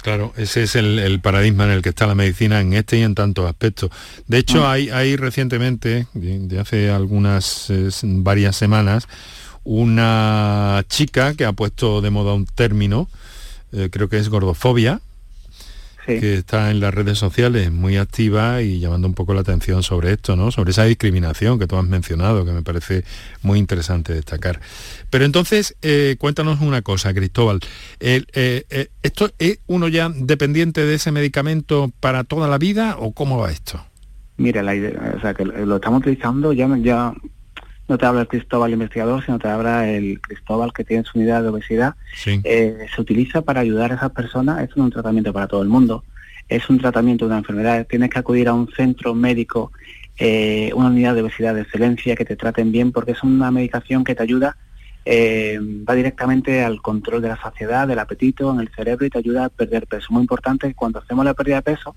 Claro, 0.01 0.34
ese 0.38 0.63
es 0.63 0.75
el, 0.75 1.20
paradigma 1.22 1.66
en 1.66 1.72
el 1.72 1.82
que 1.82 1.89
está 1.89 2.08
la 2.08 2.16
medicina 2.16 2.62
en 2.62 2.74
este 2.74 3.00
y 3.00 3.01
en 3.01 3.16
tantos 3.16 3.48
aspectos. 3.48 3.89
De 4.27 4.38
hecho, 4.38 4.62
mm. 4.62 4.66
hay, 4.66 4.89
hay 4.89 5.16
recientemente, 5.16 6.08
de 6.13 6.60
hace 6.60 6.89
algunas 6.89 7.72
varias 8.04 8.56
semanas, 8.56 9.08
una 9.63 10.86
chica 10.88 11.34
que 11.34 11.44
ha 11.44 11.51
puesto 11.51 12.01
de 12.01 12.10
moda 12.10 12.34
un 12.34 12.46
término, 12.46 13.10
eh, 13.74 13.89
creo 13.92 14.08
que 14.08 14.18
es 14.18 14.30
gordofobia, 14.30 15.01
que 16.08 16.36
está 16.36 16.72
en 16.72 16.80
las 16.80 16.94
redes 16.94 17.18
sociales 17.18 17.72
muy 17.72 17.98
activa 17.98 18.62
y 18.62 18.80
llamando 18.80 19.08
un 19.08 19.14
poco 19.14 19.34
la 19.34 19.42
atención 19.42 19.84
sobre 19.84 20.14
esto, 20.14 20.36
¿no? 20.36 20.52
Sobre 20.52 20.72
esa 20.72 20.86
discriminación 20.86 21.60
que 21.60 21.68
tú 21.68 21.76
has 21.76 21.86
mencionado, 21.86 22.46
que 22.46 22.54
me 22.54 22.62
parece 22.62 23.04
muy 23.42 23.60
interesante 23.60 24.14
destacar. 24.14 24.62
Pero 25.10 25.26
entonces, 25.26 25.76
eh, 25.82 26.16
cuéntanos 26.18 26.62
una 26.62 26.82
cosa, 26.82 27.14
Cristóbal. 27.14 27.60
Eh, 28.00 28.24
eh, 28.34 28.88
¿Esto 29.04 29.30
es 29.38 29.60
uno 29.68 29.88
ya 29.90 30.10
dependiente 30.10 30.86
de 30.86 30.96
ese 30.96 31.12
medicamento 31.12 31.92
para 32.00 32.24
toda 32.24 32.48
la 32.48 32.58
vida 32.58 32.96
o 32.98 33.12
cómo 33.12 33.38
va 33.38 33.52
esto? 33.52 33.86
Mira, 34.38 34.64
la 34.64 34.76
idea, 34.76 35.16
o 35.18 35.20
sea, 35.20 35.34
que 35.34 35.44
lo 35.44 35.76
estamos 35.76 36.02
utilizando 36.02 36.54
ya, 36.54 36.70
ya 36.78 37.14
no 37.88 37.98
te 37.98 38.06
habla 38.06 38.22
el 38.22 38.27
Cristóbal 38.27 38.74
investigador, 38.74 39.24
sino 39.24 39.39
te 39.39 39.48
habla 39.48 39.89
el 39.89 40.20
Cristóbal 40.20 40.74
que 40.74 40.84
tiene 40.84 41.03
su 41.03 41.17
unidad 41.17 41.41
de 41.41 41.50
obesidad. 41.50 41.96
Eh, 42.25 42.88
se 42.94 43.01
utiliza 43.01 43.41
para 43.41 43.62
ayudar 43.62 43.91
a 43.91 43.96
esas 43.96 44.12
personas, 44.12 44.62
es 44.62 44.75
un 44.75 44.89
tratamiento 44.91 45.32
para 45.32 45.48
todo 45.48 45.62
el 45.62 45.70
mundo, 45.70 46.03
es 46.50 46.70
un 46.70 46.79
tratamiento 46.79 47.25
de 47.25 47.29
una 47.29 47.39
enfermedad, 47.39 47.88
tienes 47.88 48.10
que 48.10 48.20
acudir 48.20 48.48
a 48.50 48.53
un 48.53 48.70
centro 48.72 49.13
médico, 49.13 49.72
eh, 50.17 50.72
una 50.75 50.88
unidad 50.88 51.15
de 51.15 51.22
obesidad 51.22 51.56
de 51.56 51.62
excelencia, 51.62 52.15
que 52.15 52.25
te 52.25 52.36
traten 52.36 52.72
bien, 52.72 52.91
porque 52.91 53.12
es 53.12 53.24
una 53.24 53.51
medicación 53.51 54.03
que 54.03 54.15
te 54.15 54.24
ayuda, 54.24 54.58
eh, 55.06 55.58
va 55.62 55.94
directamente 55.94 56.65
al 56.65 56.82
control 56.82 57.22
de 57.22 57.29
la 57.29 57.41
saciedad, 57.41 57.88
del 57.88 58.00
apetito 58.00 58.51
en 58.53 58.60
el 58.60 58.70
cerebro 58.70 59.06
y 59.06 59.10
te 59.10 59.20
ayuda 59.20 59.46
a 59.46 59.50
perder 59.50 59.88
peso. 59.88 60.08
Muy 60.10 60.22
importante, 60.22 60.74
cuando 60.74 61.00
hacemos 61.00 61.24
la 61.24 61.34
pérdida 61.34 61.58
de 61.58 61.62
peso, 61.62 61.96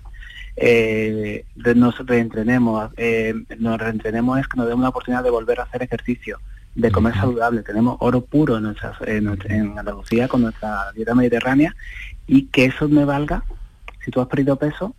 eh, 0.57 1.45
nos 1.75 1.99
reentrenemos. 2.07 2.90
Eh, 2.97 3.35
nos 3.59 3.78
reentrenemos 3.78 4.38
es 4.38 4.49
que 4.49 4.57
nos 4.57 4.69
demos 4.69 4.83
la 4.83 4.88
oportunidad 4.90 5.25
de 5.25 5.30
volver 5.30 5.61
a 5.61 5.64
hacer 5.64 5.83
ejercicio, 5.83 6.38
de 6.75 6.90
comer 6.90 7.14
saludable. 7.14 7.62
Tenemos 7.62 7.97
oro 8.00 8.21
puro 8.21 8.57
en, 8.57 8.64
nuestras, 8.64 8.97
en, 9.07 9.28
Andalucía 9.78 10.28
con 10.28 10.42
nuestra 10.42 10.92
dieta 10.95 11.14
mediterránea 11.14 11.75
y 12.26 12.47
que 12.47 12.66
eso 12.66 12.88
me 12.88 13.04
valga, 13.04 13.45
si 14.04 14.11
tú 14.11 14.21
has 14.21 14.28
perdido 14.28 14.57
peso, 14.57 14.95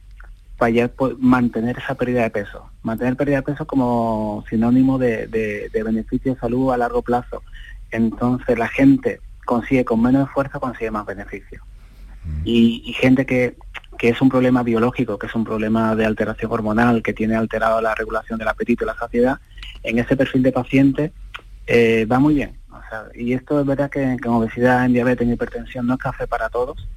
para 0.57 0.91
mantener 1.17 1.79
esa 1.79 1.95
pérdida 1.95 2.21
de 2.23 2.29
peso. 2.29 2.69
Mantener 2.83 3.15
pérdida 3.15 3.37
de 3.37 3.43
peso 3.43 3.65
como 3.65 4.43
sinónimo 4.49 4.99
de, 4.99 5.27
de 5.27 5.83
beneficio 5.83 6.33
de 6.33 6.39
salud 6.39 6.71
a 6.71 6.77
largo 6.77 7.01
plazo. 7.01 7.41
Entonces 7.89 8.57
la 8.57 8.67
gente 8.67 9.19
consigue 9.45 9.83
con 9.83 10.01
menos 10.01 10.27
esfuerzo, 10.27 10.59
consigue 10.59 10.91
más 10.91 11.05
beneficio. 11.05 11.61
y, 12.45 12.93
gente 12.99 13.25
que 13.25 13.57
que 14.01 14.09
es 14.09 14.19
un 14.19 14.29
problema 14.29 14.63
biológico, 14.63 15.19
que 15.19 15.27
es 15.27 15.35
un 15.35 15.43
problema 15.43 15.95
de 15.95 16.07
alteración 16.07 16.51
hormonal, 16.51 17.03
que 17.03 17.13
tiene 17.13 17.35
alterado 17.35 17.79
la 17.81 17.93
regulación 17.93 18.39
del 18.39 18.47
apetito 18.47 18.83
y 18.83 18.87
la 18.87 18.95
saciedad, 18.95 19.37
en 19.83 19.99
ese 19.99 20.17
perfil 20.17 20.41
de 20.41 20.51
paciente 20.51 21.13
eh, 21.67 22.07
va 22.11 22.17
muy 22.17 22.33
bien. 22.33 22.57
y 23.13 23.33
esto 23.33 23.59
es 23.59 23.65
verdad 23.67 23.91
que, 23.91 24.01
en 24.01 24.27
obesidad, 24.27 24.85
en 24.85 24.93
diabetes, 24.93 25.27
en 25.27 25.33
hipertensión 25.33 25.85
no 25.85 25.93
es 25.93 25.99
café 25.99 26.25
para 26.25 26.49
todos, 26.49 26.89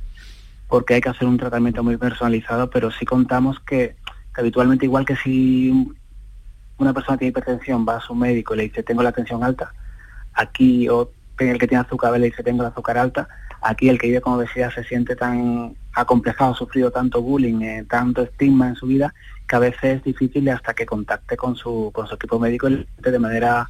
porque 0.67 0.95
hay 0.95 1.03
que 1.03 1.11
hacer 1.11 1.29
un 1.29 1.37
tratamiento 1.37 1.85
muy 1.85 1.99
personalizado, 1.99 2.71
pero 2.71 2.91
sí 2.91 3.05
contamos 3.05 3.61
que, 3.61 3.97
habitualmente 4.33 4.87
igual 4.87 5.05
que 5.05 5.17
si 5.17 5.95
una 6.79 6.95
persona 6.95 7.19
tiene 7.19 7.33
hipertensión 7.33 7.85
va 7.87 7.99
a 7.99 8.01
su 8.01 8.15
médico 8.15 8.55
y 8.55 8.57
le 8.57 8.63
dice 8.63 8.83
tengo 8.83 9.03
la 9.03 9.13
tensión 9.13 9.45
alta, 9.45 9.75
aquí 10.33 10.89
o 10.89 11.11
el 11.39 11.59
que 11.59 11.69
tiene 11.69 11.85
azúcar 11.85 12.19
le 12.19 12.31
dice 12.31 12.43
tengo 12.43 12.63
la 12.63 12.71
azúcar 12.71 12.97
alta, 12.97 13.29
aquí 13.65 13.89
el 13.89 13.99
que 13.99 14.09
vive 14.09 14.21
con 14.21 14.35
obesidad 14.35 14.73
se 14.75 14.85
siente 14.85 15.17
tan 15.17 15.75
acomplejado, 15.93 16.53
ha 16.53 16.57
sufrido 16.57 16.91
tanto 16.91 17.23
bullying, 17.23 17.61
eh, 17.63 17.85
tanto 17.89 18.23
estigma 18.23 18.69
en 18.69 18.77
su 18.77 18.87
vida, 18.87 19.15
que 19.49 19.57
a 19.57 19.59
veces 19.59 19.83
es 19.83 20.05
difícil 20.05 20.49
hasta 20.51 20.75
que 20.75 20.87
contacte 20.87 21.37
con 21.37 21.57
su, 21.57 21.91
con 21.93 22.07
su 22.07 22.15
equipo 22.15 22.39
médico 22.39 22.69
de 22.69 23.19
manera 23.19 23.69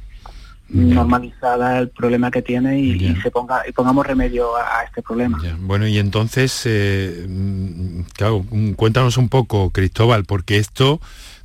normalizada 0.67 1.77
el 1.77 1.89
problema 1.89 2.31
que 2.31 2.41
tiene 2.41 2.79
y, 2.79 3.15
se 3.21 3.29
ponga 3.29 3.61
y 3.67 3.71
pongamos 3.71 4.05
remedio 4.05 4.55
a, 4.55 4.83
este 4.83 5.01
problema. 5.01 5.39
Bueno, 5.59 5.87
y 5.87 5.99
entonces, 5.99 6.63
eh, 6.65 7.25
mm, 7.27 8.01
claro, 8.13 8.43
cuéntanos 8.75 9.17
un 9.17 9.29
poco, 9.29 9.69
Cristóbal, 9.69 10.25
porque 10.25 10.57
esto 10.57 10.99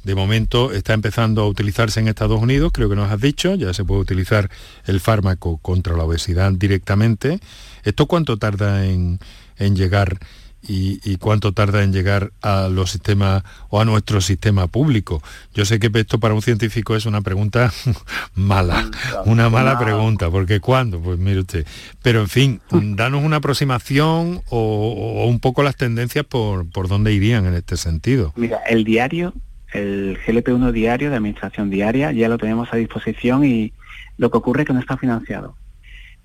de 0.05 0.15
momento 0.15 0.73
está 0.73 0.95
empezando 0.95 1.43
a 1.43 1.47
utilizarse 1.47 2.01
en 2.01 2.09
Estados 2.09 2.41
Unidos, 2.41 2.73
creo 2.73 2.89
que 2.89 2.97
nos 2.97 3.11
has 3.11 3.21
dicho, 3.21 3.55
ya 3.55 3.75
se 3.75 3.85
puede 3.85 4.01
utilizar 4.01 4.51
el 4.87 5.01
fármaco 5.01 5.59
contra 5.59 5.97
la 5.97 6.05
obesidad 6.05 6.53
directamente. 6.53 7.41
¿Esto 7.85 8.07
cuánto 8.07 8.39
tarda 8.39 8.87
en, 8.87 9.19
llegar 9.59 10.19
y, 10.63 11.17
cuánto 11.17 11.53
tarda 11.53 11.83
en 11.83 11.93
llegar 11.93 12.33
a 12.41 12.69
los 12.69 12.93
sistemas 12.93 13.43
o 13.69 13.81
a 13.81 13.85
nuestro 13.85 14.21
sistema 14.21 14.67
público. 14.67 15.23
Yo 15.55 15.65
sé 15.65 15.79
que 15.79 15.91
esto 15.93 16.19
para 16.19 16.35
un 16.35 16.43
científico 16.43 16.97
es 16.97 17.07
una 17.07 17.21
pregunta 17.23 17.73
mala, 18.35 18.91
una 19.27 19.49
mala 19.49 19.79
pregunta, 19.79 20.31
porque 20.31 20.61
¿cuándo? 20.61 21.01
Pues 21.01 21.19
mire 21.19 21.41
usted. 21.41 21.67
Pero 22.03 22.21
en 22.21 22.29
fin, 22.29 22.61
danos 22.71 23.23
una 23.23 23.37
aproximación 23.37 24.43
o, 24.49 25.27
un 25.27 25.41
poco 25.41 25.63
las 25.63 25.77
tendencias 25.77 26.25
por, 26.25 26.71
por 26.71 26.89
dónde 26.89 27.13
irían 27.13 27.47
en 27.47 27.55
este 27.55 27.77
sentido. 27.77 28.33
Mira, 28.37 28.59
el 28.69 28.85
diario, 28.85 29.35
el 29.73 30.19
GLP-1 30.27 30.73
diario 30.73 31.11
de 31.11 31.17
administración 31.17 31.71
diaria, 31.71 32.13
ya 32.13 32.29
lo 32.29 32.39
tenemos 32.39 32.73
a 32.73 32.77
disposición 32.77 33.45
y 33.45 33.73
lo 34.19 34.31
que 34.31 34.39
ocurre 34.39 34.63
es 34.63 34.67
que 34.67 34.73
no 34.73 34.81
está 34.81 34.97
financiado 34.97 35.55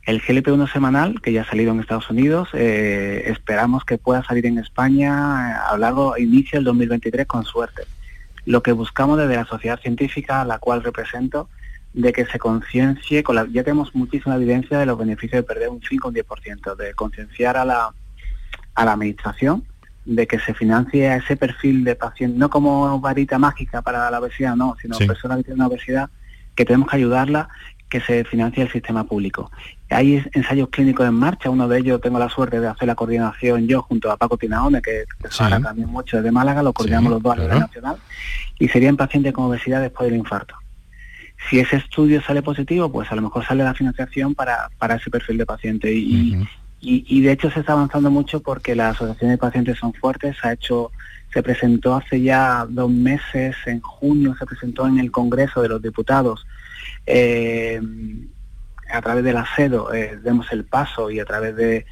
El 0.05 0.21
GLP-1 0.21 0.71
semanal, 0.71 1.21
que 1.21 1.31
ya 1.31 1.41
ha 1.41 1.45
salido 1.45 1.71
en 1.71 1.79
Estados 1.79 2.09
Unidos, 2.09 2.49
eh, 2.53 3.23
esperamos 3.27 3.85
que 3.85 3.97
pueda 3.97 4.23
salir 4.23 4.45
en 4.45 4.57
España 4.57 5.65
a 5.67 5.73
lo 5.73 5.77
largo, 5.79 6.17
inicio 6.17 6.57
del 6.57 6.65
2023 6.65 7.25
con 7.25 7.45
suerte. 7.45 7.83
Lo 8.45 8.61
que 8.61 8.71
buscamos 8.71 9.17
desde 9.17 9.35
la 9.35 9.45
sociedad 9.45 9.79
científica, 9.79 10.41
a 10.41 10.45
la 10.45 10.59
cual 10.59 10.83
represento, 10.83 11.49
de 11.93 12.11
que 12.11 12.25
se 12.25 12.37
conciencie, 12.37 13.23
con 13.23 13.51
ya 13.53 13.63
tenemos 13.63 13.95
muchísima 13.95 14.35
evidencia 14.35 14.77
de 14.77 14.85
los 14.85 14.97
beneficios 14.97 15.39
de 15.39 15.43
perder 15.43 15.69
un 15.69 15.81
5 15.81 16.07
o 16.07 16.11
un 16.11 16.15
10%, 16.15 16.75
de 16.75 16.93
concienciar 16.93 17.57
a 17.57 17.65
la, 17.65 17.93
a 18.75 18.85
la 18.85 18.91
administración 18.91 19.63
de 20.05 20.27
que 20.27 20.39
se 20.39 20.53
financie 20.53 21.09
a 21.09 21.17
ese 21.17 21.35
perfil 21.35 21.83
de 21.83 21.95
paciente, 21.95 22.37
no 22.37 22.49
como 22.49 22.99
varita 22.99 23.39
mágica 23.39 23.81
para 23.81 24.09
la 24.09 24.19
obesidad, 24.19 24.55
no, 24.55 24.75
sino 24.81 24.97
personas 24.99 25.37
que 25.37 25.45
tienen 25.45 25.61
una 25.61 25.67
obesidad, 25.67 26.09
que 26.55 26.65
tenemos 26.65 26.89
que 26.89 26.97
ayudarla, 26.97 27.49
que 27.89 28.01
se 28.01 28.23
financie 28.23 28.63
el 28.63 28.71
sistema 28.71 29.03
público. 29.03 29.51
Hay 29.89 30.23
ensayos 30.33 30.69
clínicos 30.69 31.07
en 31.07 31.13
marcha, 31.13 31.49
uno 31.49 31.67
de 31.67 31.79
ellos 31.79 32.01
tengo 32.01 32.19
la 32.19 32.29
suerte 32.29 32.59
de 32.59 32.67
hacer 32.67 32.87
la 32.87 32.95
coordinación 32.95 33.67
yo 33.67 33.81
junto 33.81 34.11
a 34.11 34.17
Paco 34.17 34.37
Tinaone, 34.37 34.81
que, 34.81 35.05
que 35.21 35.29
también 35.37 35.89
mucho 35.89 36.21
de 36.21 36.31
Málaga, 36.31 36.63
lo 36.63 36.73
coordinamos 36.73 37.11
los 37.11 37.21
dos 37.21 37.37
a 37.37 37.41
nivel 37.41 37.59
nacional, 37.59 37.97
y 38.59 38.67
serían 38.67 38.97
pacientes 38.97 39.33
con 39.33 39.45
obesidad 39.45 39.81
después 39.81 40.09
del 40.09 40.19
infarto. 40.19 40.55
Si 41.49 41.59
ese 41.59 41.77
estudio 41.77 42.21
sale 42.21 42.41
positivo, 42.41 42.91
pues 42.91 43.11
a 43.11 43.15
lo 43.15 43.21
mejor 43.21 43.45
sale 43.45 43.63
la 43.63 43.73
financiación 43.73 44.33
para, 44.33 44.69
para 44.79 44.95
ese 44.95 45.11
perfil 45.11 45.37
de 45.37 45.45
paciente. 45.45 45.91
Y, 45.93 46.47
y, 46.85 47.21
de 47.21 47.31
hecho 47.31 47.49
se 47.49 47.61
está 47.61 47.73
avanzando 47.73 48.11
mucho 48.11 48.41
porque 48.41 48.75
las 48.75 48.95
asociaciones 48.95 49.35
de 49.35 49.41
pacientes 49.41 49.77
son 49.79 49.93
fuertes. 49.93 50.35
Se 50.39 50.47
ha 50.47 50.53
hecho, 50.53 50.91
se 51.33 51.41
presentó 51.41 51.95
hace 51.95 52.21
ya 52.21 52.65
dos 52.69 52.91
meses, 52.91 53.55
en 53.65 53.81
junio 53.81 54.35
se 54.37 54.45
presentó 54.45 54.87
en 54.87 54.99
el 54.99 55.11
Congreso 55.11 55.61
de 55.61 55.69
los 55.69 55.81
Diputados 55.81 56.45
eh, 57.07 57.81
a 58.91 59.01
través 59.01 59.23
del 59.23 59.37
ACEDO, 59.37 59.93
eh, 59.93 60.19
demos 60.23 60.51
el 60.51 60.65
paso 60.65 61.09
y 61.09 61.19
a 61.19 61.25
través 61.25 61.55
de, 61.55 61.85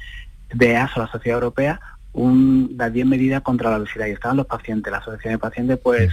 de 0.52 0.76
ASO, 0.76 1.00
la 1.00 1.08
Sociedad 1.08 1.38
Europea, 1.38 1.80
un, 2.12 2.74
las 2.78 2.92
10 2.92 3.06
medidas 3.06 3.42
contra 3.42 3.70
la 3.70 3.78
obesidad. 3.78 4.06
Y 4.06 4.12
estaban 4.12 4.36
los 4.36 4.46
pacientes, 4.46 4.92
la 4.92 4.98
asociación 4.98 5.34
de 5.34 5.38
pacientes, 5.38 5.78
pues 5.82 6.12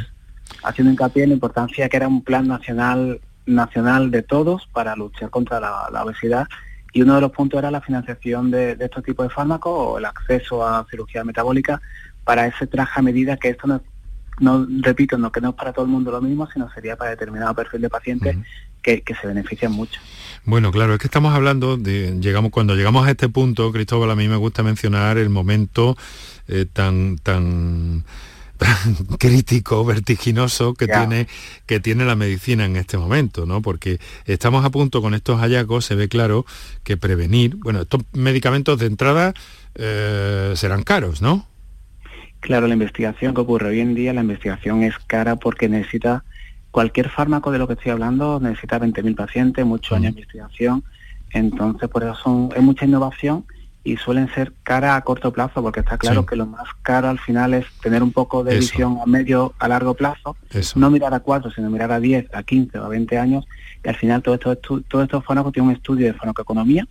haciendo 0.63 0.91
hincapié 0.91 1.23
en 1.23 1.29
la 1.29 1.35
importancia 1.35 1.87
que 1.87 1.97
era 1.97 2.07
un 2.07 2.23
plan 2.23 2.47
nacional 2.47 3.21
nacional 3.45 4.11
de 4.11 4.21
todos 4.21 4.67
para 4.71 4.95
luchar 4.95 5.29
contra 5.29 5.59
la 5.59 6.03
obesidad 6.03 6.47
y 6.93 7.01
uno 7.01 7.15
de 7.15 7.21
los 7.21 7.31
puntos 7.31 7.57
era 7.57 7.71
la 7.71 7.81
financiación 7.81 8.51
de, 8.51 8.77
estos 8.79 9.03
tipos 9.03 9.27
de 9.27 9.33
fármacos 9.33 9.73
o 9.75 9.97
el 9.97 10.05
acceso 10.05 10.65
a 10.65 10.85
cirugía 10.89 11.23
metabólica 11.23 11.81
para 12.23 12.47
ese 12.47 12.67
traje 12.67 12.99
a 12.99 13.03
medida 13.03 13.37
que 13.37 13.49
esto 13.49 13.67
no, 13.67 13.81
no 14.39 14.67
repito, 14.81 15.17
no 15.17 15.31
que 15.31 15.41
no 15.41 15.49
es 15.49 15.55
para 15.55 15.73
todo 15.73 15.85
el 15.85 15.91
mundo 15.91 16.11
lo 16.11 16.21
mismo, 16.21 16.47
sino 16.51 16.71
sería 16.71 16.95
para 16.95 17.11
determinado 17.11 17.55
perfil 17.55 17.81
de 17.81 17.89
pacientes 17.89 18.37
que, 18.81 19.03
se 19.19 19.27
benefician 19.27 19.71
mucho. 19.71 19.99
Bueno, 20.43 20.71
claro, 20.71 20.93
es 20.93 20.99
que 20.99 21.07
estamos 21.07 21.33
hablando 21.33 21.77
de, 21.77 22.19
llegamos, 22.19 22.51
cuando 22.51 22.75
llegamos 22.75 23.07
a 23.07 23.11
este 23.11 23.29
punto, 23.29 23.71
Cristóbal, 23.71 24.09
a 24.09 24.15
mí 24.15 24.27
me 24.27 24.37
gusta 24.37 24.63
mencionar 24.63 25.17
el 25.17 25.29
momento 25.29 25.95
eh, 26.47 26.65
tan, 26.71 27.17
tan 27.17 28.03
crítico, 29.19 29.83
vertiginoso 29.85 30.73
que, 30.73 30.87
tiene, 30.87 31.27
que 31.65 31.79
tiene 31.79 32.05
la 32.05 32.15
medicina 32.15 32.65
en 32.65 32.75
este 32.75 32.97
momento, 32.97 33.45
¿no? 33.45 33.61
Porque 33.61 33.99
estamos 34.25 34.65
a 34.65 34.69
punto 34.69 35.01
con 35.01 35.13
estos 35.13 35.39
hallazgos, 35.39 35.85
se 35.85 35.95
ve 35.95 36.07
claro 36.09 36.45
que 36.83 36.97
prevenir, 36.97 37.55
bueno, 37.57 37.81
estos 37.81 38.01
medicamentos 38.13 38.79
de 38.79 38.85
entrada 38.85 39.33
eh, 39.75 40.53
serán 40.55 40.83
caros, 40.83 41.21
¿no? 41.21 41.47
Claro, 42.39 42.67
la 42.67 42.73
investigación 42.73 43.33
que 43.33 43.41
ocurre 43.41 43.69
hoy 43.69 43.79
en 43.79 43.93
día, 43.93 44.13
la 44.13 44.21
investigación 44.21 44.83
es 44.83 44.97
cara 44.99 45.35
porque 45.35 45.69
necesita, 45.69 46.23
cualquier 46.71 47.09
fármaco 47.09 47.51
de 47.51 47.59
lo 47.59 47.67
que 47.67 47.73
estoy 47.73 47.91
hablando 47.91 48.39
necesita 48.39 48.79
20.000 48.79 49.15
pacientes, 49.15 49.65
muchos 49.65 49.97
años 49.97 50.15
de 50.15 50.21
investigación, 50.21 50.83
entonces 51.31 51.89
por 51.89 52.03
eso 52.03 52.15
son, 52.15 52.49
es 52.55 52.61
mucha 52.61 52.85
innovación 52.85 53.45
y 53.83 53.97
suelen 53.97 54.31
ser 54.33 54.53
cara 54.63 54.95
a 54.95 55.01
corto 55.01 55.33
plazo, 55.33 55.61
porque 55.63 55.79
está 55.79 55.97
claro 55.97 56.25
que 56.25 56.35
lo 56.35 56.45
más 56.45 56.67
caro 56.83 57.09
al 57.09 57.17
final 57.17 57.53
es 57.55 57.65
tener 57.81 58.03
un 58.03 58.11
poco 58.11 58.43
de 58.43 58.57
visión 58.57 58.99
a 59.01 59.07
medio, 59.07 59.53
a 59.57 59.67
largo 59.67 59.95
plazo, 59.95 60.37
no 60.75 60.91
mirar 60.91 61.13
a 61.13 61.19
cuatro, 61.19 61.49
sino 61.49 61.69
mirar 61.69 61.91
a 61.91 61.99
10, 61.99 62.27
a 62.33 62.43
15 62.43 62.77
o 62.77 62.85
a 62.85 62.89
20 62.89 63.17
años, 63.17 63.45
y 63.83 63.89
al 63.89 63.95
final 63.95 64.21
todo 64.21 64.35
esto, 64.35 64.55
todos 64.55 65.03
estos 65.03 65.25
fármacos 65.25 65.53
tienen 65.53 65.69
un 65.69 65.75
estudio 65.75 66.05
de 66.05 66.13
farmacoeconomía 66.13 66.87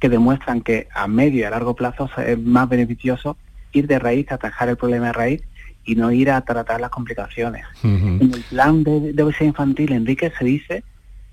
que 0.00 0.08
demuestran 0.08 0.60
que 0.60 0.88
a 0.92 1.06
medio 1.06 1.40
y 1.40 1.44
a 1.44 1.50
largo 1.50 1.74
plazo 1.74 2.10
es 2.18 2.38
más 2.38 2.68
beneficioso 2.68 3.36
ir 3.72 3.86
de 3.86 3.98
raíz, 3.98 4.30
atajar 4.32 4.68
el 4.68 4.76
problema 4.76 5.06
de 5.06 5.12
raíz 5.12 5.42
y 5.84 5.94
no 5.94 6.10
ir 6.10 6.30
a 6.30 6.40
tratar 6.40 6.80
las 6.80 6.90
complicaciones. 6.90 7.64
En 7.82 8.30
el 8.34 8.42
plan 8.50 8.82
de, 8.82 9.12
de 9.12 9.22
obesidad 9.22 9.46
infantil, 9.46 9.92
Enrique, 9.92 10.32
se 10.36 10.44
dice 10.44 10.84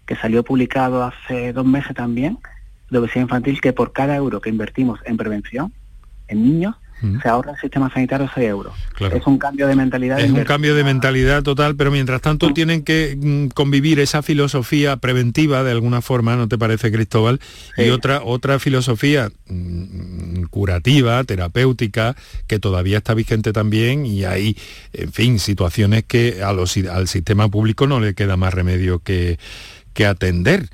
que 0.06 0.15
salió 0.15 0.43
publicado 0.43 1.04
hace 1.04 1.54
dos 1.54 1.65
meses 1.65 1.95
también, 1.95 2.38
de 2.91 2.99
obesidad 2.99 3.23
infantil 3.23 3.60
que 3.60 3.73
por 3.73 3.93
cada 3.93 4.15
euro 4.15 4.41
que 4.41 4.49
invertimos 4.49 4.99
en 5.06 5.17
prevención, 5.17 5.73
en 6.27 6.43
niños, 6.43 6.75
se 7.21 7.27
ahorra 7.27 7.54
el 7.54 7.58
sistema 7.58 7.91
sanitario 7.91 8.30
6 8.32 8.47
euros. 8.47 8.73
Es 8.99 9.25
un 9.25 9.39
cambio 9.39 9.67
de 9.67 9.75
mentalidad. 9.75 10.19
Es 10.19 10.30
un 10.30 10.43
cambio 10.43 10.75
de 10.75 10.84
mentalidad 10.84 11.41
total, 11.41 11.75
pero 11.75 11.89
mientras 11.89 12.21
tanto 12.21 12.54
tienen 12.54 12.84
que 12.84 13.17
mm, 13.19 13.47
convivir 13.47 13.99
esa 13.99 14.21
filosofía 14.21 14.97
preventiva 14.97 15.63
de 15.63 15.71
alguna 15.71 16.01
forma, 16.01 16.36
¿no 16.36 16.47
te 16.47 16.60
parece, 16.60 16.91
Cristóbal? 16.91 17.39
Y 17.75 17.89
otra, 17.89 18.21
otra 18.23 18.60
filosofía 18.60 19.32
mm, 19.47 20.43
curativa, 20.51 21.23
terapéutica, 21.23 22.15
que 22.45 22.60
todavía 22.60 22.99
está 22.99 23.15
vigente 23.15 23.51
también 23.51 24.06
y 24.06 24.25
hay, 24.25 24.56
en 24.93 25.12
fin, 25.12 25.39
situaciones 25.39 26.04
que 26.04 26.43
a 26.43 26.54
los, 26.54 26.77
al 26.77 27.08
sistema 27.08 27.49
público 27.49 27.88
no 27.88 27.99
le 27.99 28.13
queda 28.13 28.38
más 28.38 28.54
remedio 28.54 28.99
que, 28.99 29.39
que 29.93 30.06
atender 30.06 30.69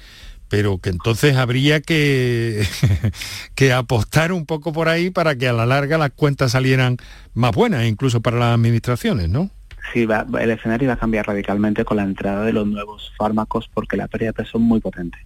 pero 0.49 0.79
que 0.79 0.89
entonces 0.89 1.36
habría 1.36 1.81
que, 1.81 2.65
que 3.55 3.73
apostar 3.73 4.31
un 4.31 4.45
poco 4.45 4.73
por 4.73 4.89
ahí 4.89 5.10
para 5.10 5.36
que 5.36 5.47
a 5.47 5.53
la 5.53 5.65
larga 5.65 5.97
las 5.97 6.12
cuentas 6.12 6.51
salieran 6.51 6.97
más 7.33 7.51
buenas, 7.51 7.86
incluso 7.86 8.21
para 8.21 8.38
las 8.38 8.55
administraciones, 8.55 9.29
¿no? 9.29 9.49
Sí, 9.93 10.05
va, 10.05 10.25
el 10.39 10.51
escenario 10.51 10.88
va 10.89 10.95
a 10.95 10.99
cambiar 10.99 11.27
radicalmente 11.27 11.86
con 11.86 11.97
la 11.97 12.03
entrada 12.03 12.43
de 12.43 12.53
los 12.53 12.67
nuevos 12.67 13.13
fármacos 13.17 13.69
porque 13.73 13.97
la 13.97 14.07
pérdida 14.07 14.29
de 14.29 14.33
peso 14.33 14.57
es 14.57 14.63
muy 14.63 14.79
potente. 14.79 15.17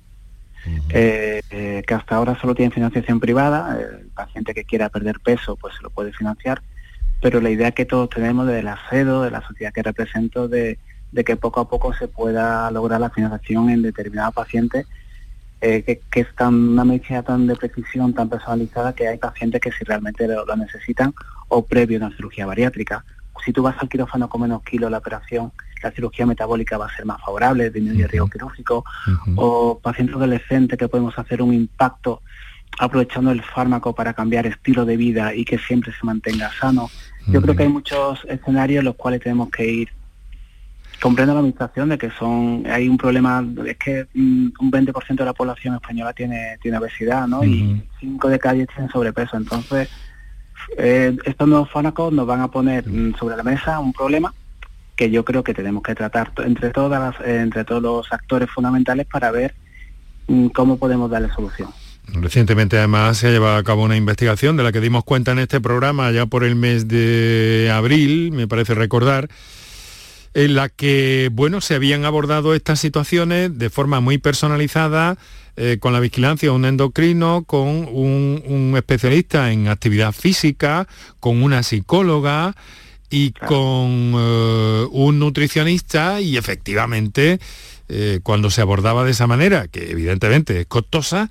Eh, 0.89 1.41
eh, 1.49 1.81
que 1.87 1.93
hasta 1.95 2.15
ahora 2.15 2.39
solo 2.39 2.53
tiene 2.53 2.71
financiación 2.71 3.19
privada, 3.19 3.79
el 3.79 4.09
paciente 4.09 4.53
que 4.53 4.63
quiera 4.63 4.89
perder 4.89 5.19
peso 5.19 5.55
pues 5.55 5.75
se 5.75 5.81
lo 5.81 5.89
puede 5.89 6.13
financiar, 6.13 6.61
pero 7.19 7.41
la 7.41 7.49
idea 7.49 7.71
que 7.71 7.85
todos 7.85 8.11
tenemos 8.11 8.45
desde 8.45 8.61
la 8.61 8.77
CEDO, 8.87 9.23
de 9.23 9.31
la 9.31 9.41
sociedad 9.41 9.73
que 9.73 9.81
represento, 9.81 10.47
de, 10.47 10.77
de 11.11 11.23
que 11.23 11.35
poco 11.35 11.61
a 11.61 11.67
poco 11.67 11.93
se 11.95 12.07
pueda 12.07 12.69
lograr 12.69 13.01
la 13.01 13.09
financiación 13.09 13.71
en 13.71 13.81
determinados 13.81 14.35
pacientes 14.35 14.85
eh, 15.61 16.01
que, 16.09 16.19
es 16.19 16.35
tan, 16.35 16.53
una 16.53 16.83
medicina 16.83 17.21
tan 17.21 17.45
de 17.45 17.55
precisión, 17.55 18.13
tan 18.13 18.29
personalizada, 18.29 18.93
que 18.93 19.07
hay 19.07 19.17
pacientes 19.17 19.61
que 19.61 19.71
si 19.71 19.83
realmente 19.83 20.27
lo, 20.27 20.55
necesitan 20.55 21.13
o 21.49 21.63
previo 21.65 21.99
a 21.99 22.07
una 22.07 22.15
cirugía 22.15 22.45
bariátrica. 22.45 23.05
Si 23.45 23.53
tú 23.53 23.61
vas 23.61 23.75
al 23.79 23.87
quirófano 23.87 24.27
con 24.27 24.41
menos 24.41 24.63
kilos 24.63 24.89
la 24.89 24.97
operación, 24.97 25.51
la 25.83 25.91
cirugía 25.91 26.25
metabólica 26.25 26.77
va 26.77 26.87
a 26.87 26.95
ser 26.95 27.05
más 27.05 27.21
favorable, 27.21 27.69
disminuye 27.69 28.03
el 28.03 28.09
riesgo 28.09 28.29
quirúrgico, 28.29 28.85
o 29.35 29.79
pacientes 29.79 30.15
adolescentes 30.15 30.77
que 30.77 30.87
podemos 30.87 31.17
hacer 31.17 31.41
un 31.41 31.53
impacto 31.53 32.21
aprovechando 32.79 33.31
el 33.31 33.43
fármaco 33.43 33.93
para 33.93 34.13
cambiar 34.13 34.45
estilo 34.47 34.85
de 34.85 34.97
vida 34.97 35.35
y 35.35 35.45
que 35.45 35.57
siempre 35.57 35.91
se 35.91 36.05
mantenga 36.05 36.51
sano. 36.59 36.89
Yo 37.27 37.41
creo 37.41 37.55
que 37.55 37.63
hay 37.63 37.69
muchos 37.69 38.25
escenarios 38.25 38.79
en 38.79 38.85
los 38.85 38.95
cuales 38.95 39.21
tenemos 39.21 39.49
que 39.49 39.65
ir 39.65 39.89
comprendo 41.01 41.33
la 41.33 41.39
administración 41.39 41.89
de 41.89 41.97
que 41.97 42.11
son 42.11 42.63
hay 42.69 42.87
un 42.87 42.97
problema 42.97 43.43
es 43.65 43.77
que 43.77 44.07
mm, 44.13 44.49
un 44.59 44.71
20% 44.71 45.15
de 45.15 45.25
la 45.25 45.33
población 45.33 45.75
española 45.75 46.13
tiene 46.13 46.57
tiene 46.61 46.77
obesidad 46.77 47.27
no 47.27 47.43
y 47.43 47.81
5 47.99 48.29
de 48.29 48.39
cada 48.39 48.53
10 48.53 48.67
tienen 48.69 48.91
sobrepeso. 48.91 49.35
Entonces 49.35 49.89
eh, 50.77 51.17
estos 51.25 51.47
nuevos 51.47 51.69
fármacos 51.71 52.13
nos 52.13 52.27
van 52.27 52.41
a 52.41 52.49
poner 52.49 52.87
mm, 52.87 53.15
sobre 53.17 53.35
la 53.35 53.43
mesa 53.43 53.79
un 53.79 53.91
problema 53.91 54.33
que 54.95 55.09
yo 55.09 55.25
creo 55.25 55.43
que 55.43 55.55
tenemos 55.55 55.81
que 55.81 55.95
tratar 55.95 56.31
entre 56.45 56.69
todas 56.69 57.15
entre 57.25 57.65
todos 57.65 57.81
los 57.81 58.13
actores 58.13 58.49
fundamentales 58.49 59.07
para 59.07 59.31
ver 59.31 59.55
mm, 60.27 60.47
cómo 60.47 60.77
podemos 60.77 61.09
darle 61.09 61.29
solución. 61.33 61.69
Recientemente 62.13 62.77
además 62.77 63.17
se 63.17 63.27
ha 63.27 63.31
llevado 63.31 63.57
a 63.57 63.63
cabo 63.63 63.83
una 63.83 63.95
investigación 63.95 64.57
de 64.57 64.63
la 64.63 64.71
que 64.71 64.81
dimos 64.81 65.03
cuenta 65.03 65.31
en 65.31 65.39
este 65.39 65.61
programa 65.61 66.11
ya 66.11 66.25
por 66.25 66.43
el 66.43 66.55
mes 66.55 66.87
de 66.87 67.71
abril, 67.73 68.31
me 68.31 68.47
parece 68.47 68.73
recordar, 68.75 69.29
en 70.33 70.55
la 70.55 70.69
que, 70.69 71.29
bueno, 71.31 71.61
se 71.61 71.75
habían 71.75 72.05
abordado 72.05 72.55
estas 72.55 72.79
situaciones 72.79 73.57
de 73.57 73.69
forma 73.69 73.99
muy 73.99 74.17
personalizada, 74.17 75.17
eh, 75.57 75.77
con 75.79 75.91
la 75.91 75.99
vigilancia 75.99 76.49
de 76.49 76.55
un 76.55 76.63
endocrino, 76.63 77.43
con 77.45 77.87
un, 77.91 78.73
especialista 78.77 79.51
en 79.51 79.67
actividad 79.67 80.13
física, 80.13 80.87
con 81.19 81.43
una 81.43 81.61
psicóloga 81.61 82.55
y 83.09 83.31
con 83.31 84.13
eh, 84.15 84.87
un 84.91 85.19
nutricionista 85.19 86.21
y 86.21 86.37
efectivamente 86.37 87.39
eh, 87.89 88.21
cuando 88.23 88.49
se 88.49 88.61
abordaba 88.61 89.03
de 89.03 89.11
esa 89.11 89.27
manera, 89.27 89.67
que 89.67 89.91
evidentemente 89.91 90.61
es 90.61 90.67
costosa, 90.67 91.29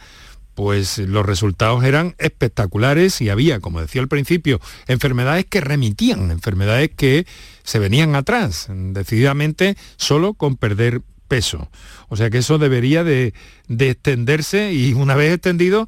pues 0.54 0.98
los 0.98 1.24
resultados 1.24 1.82
eran 1.84 2.14
espectaculares 2.18 3.22
y 3.22 3.30
había, 3.30 3.60
como 3.60 3.80
decía 3.80 4.02
al 4.02 4.08
principio, 4.08 4.60
enfermedades 4.86 5.46
que 5.46 5.62
remitían, 5.62 6.30
enfermedades 6.30 6.90
que 6.94 7.26
se 7.62 7.78
venían 7.78 8.14
atrás, 8.14 8.68
decididamente 8.70 9.76
solo 9.96 10.34
con 10.34 10.56
perder 10.56 11.02
peso. 11.28 11.68
O 12.08 12.16
sea 12.16 12.28
que 12.28 12.38
eso 12.38 12.58
debería 12.58 13.04
de, 13.04 13.32
extenderse 13.68 14.72
y 14.72 14.92
una 14.92 15.14
vez 15.14 15.32
extendido, 15.32 15.86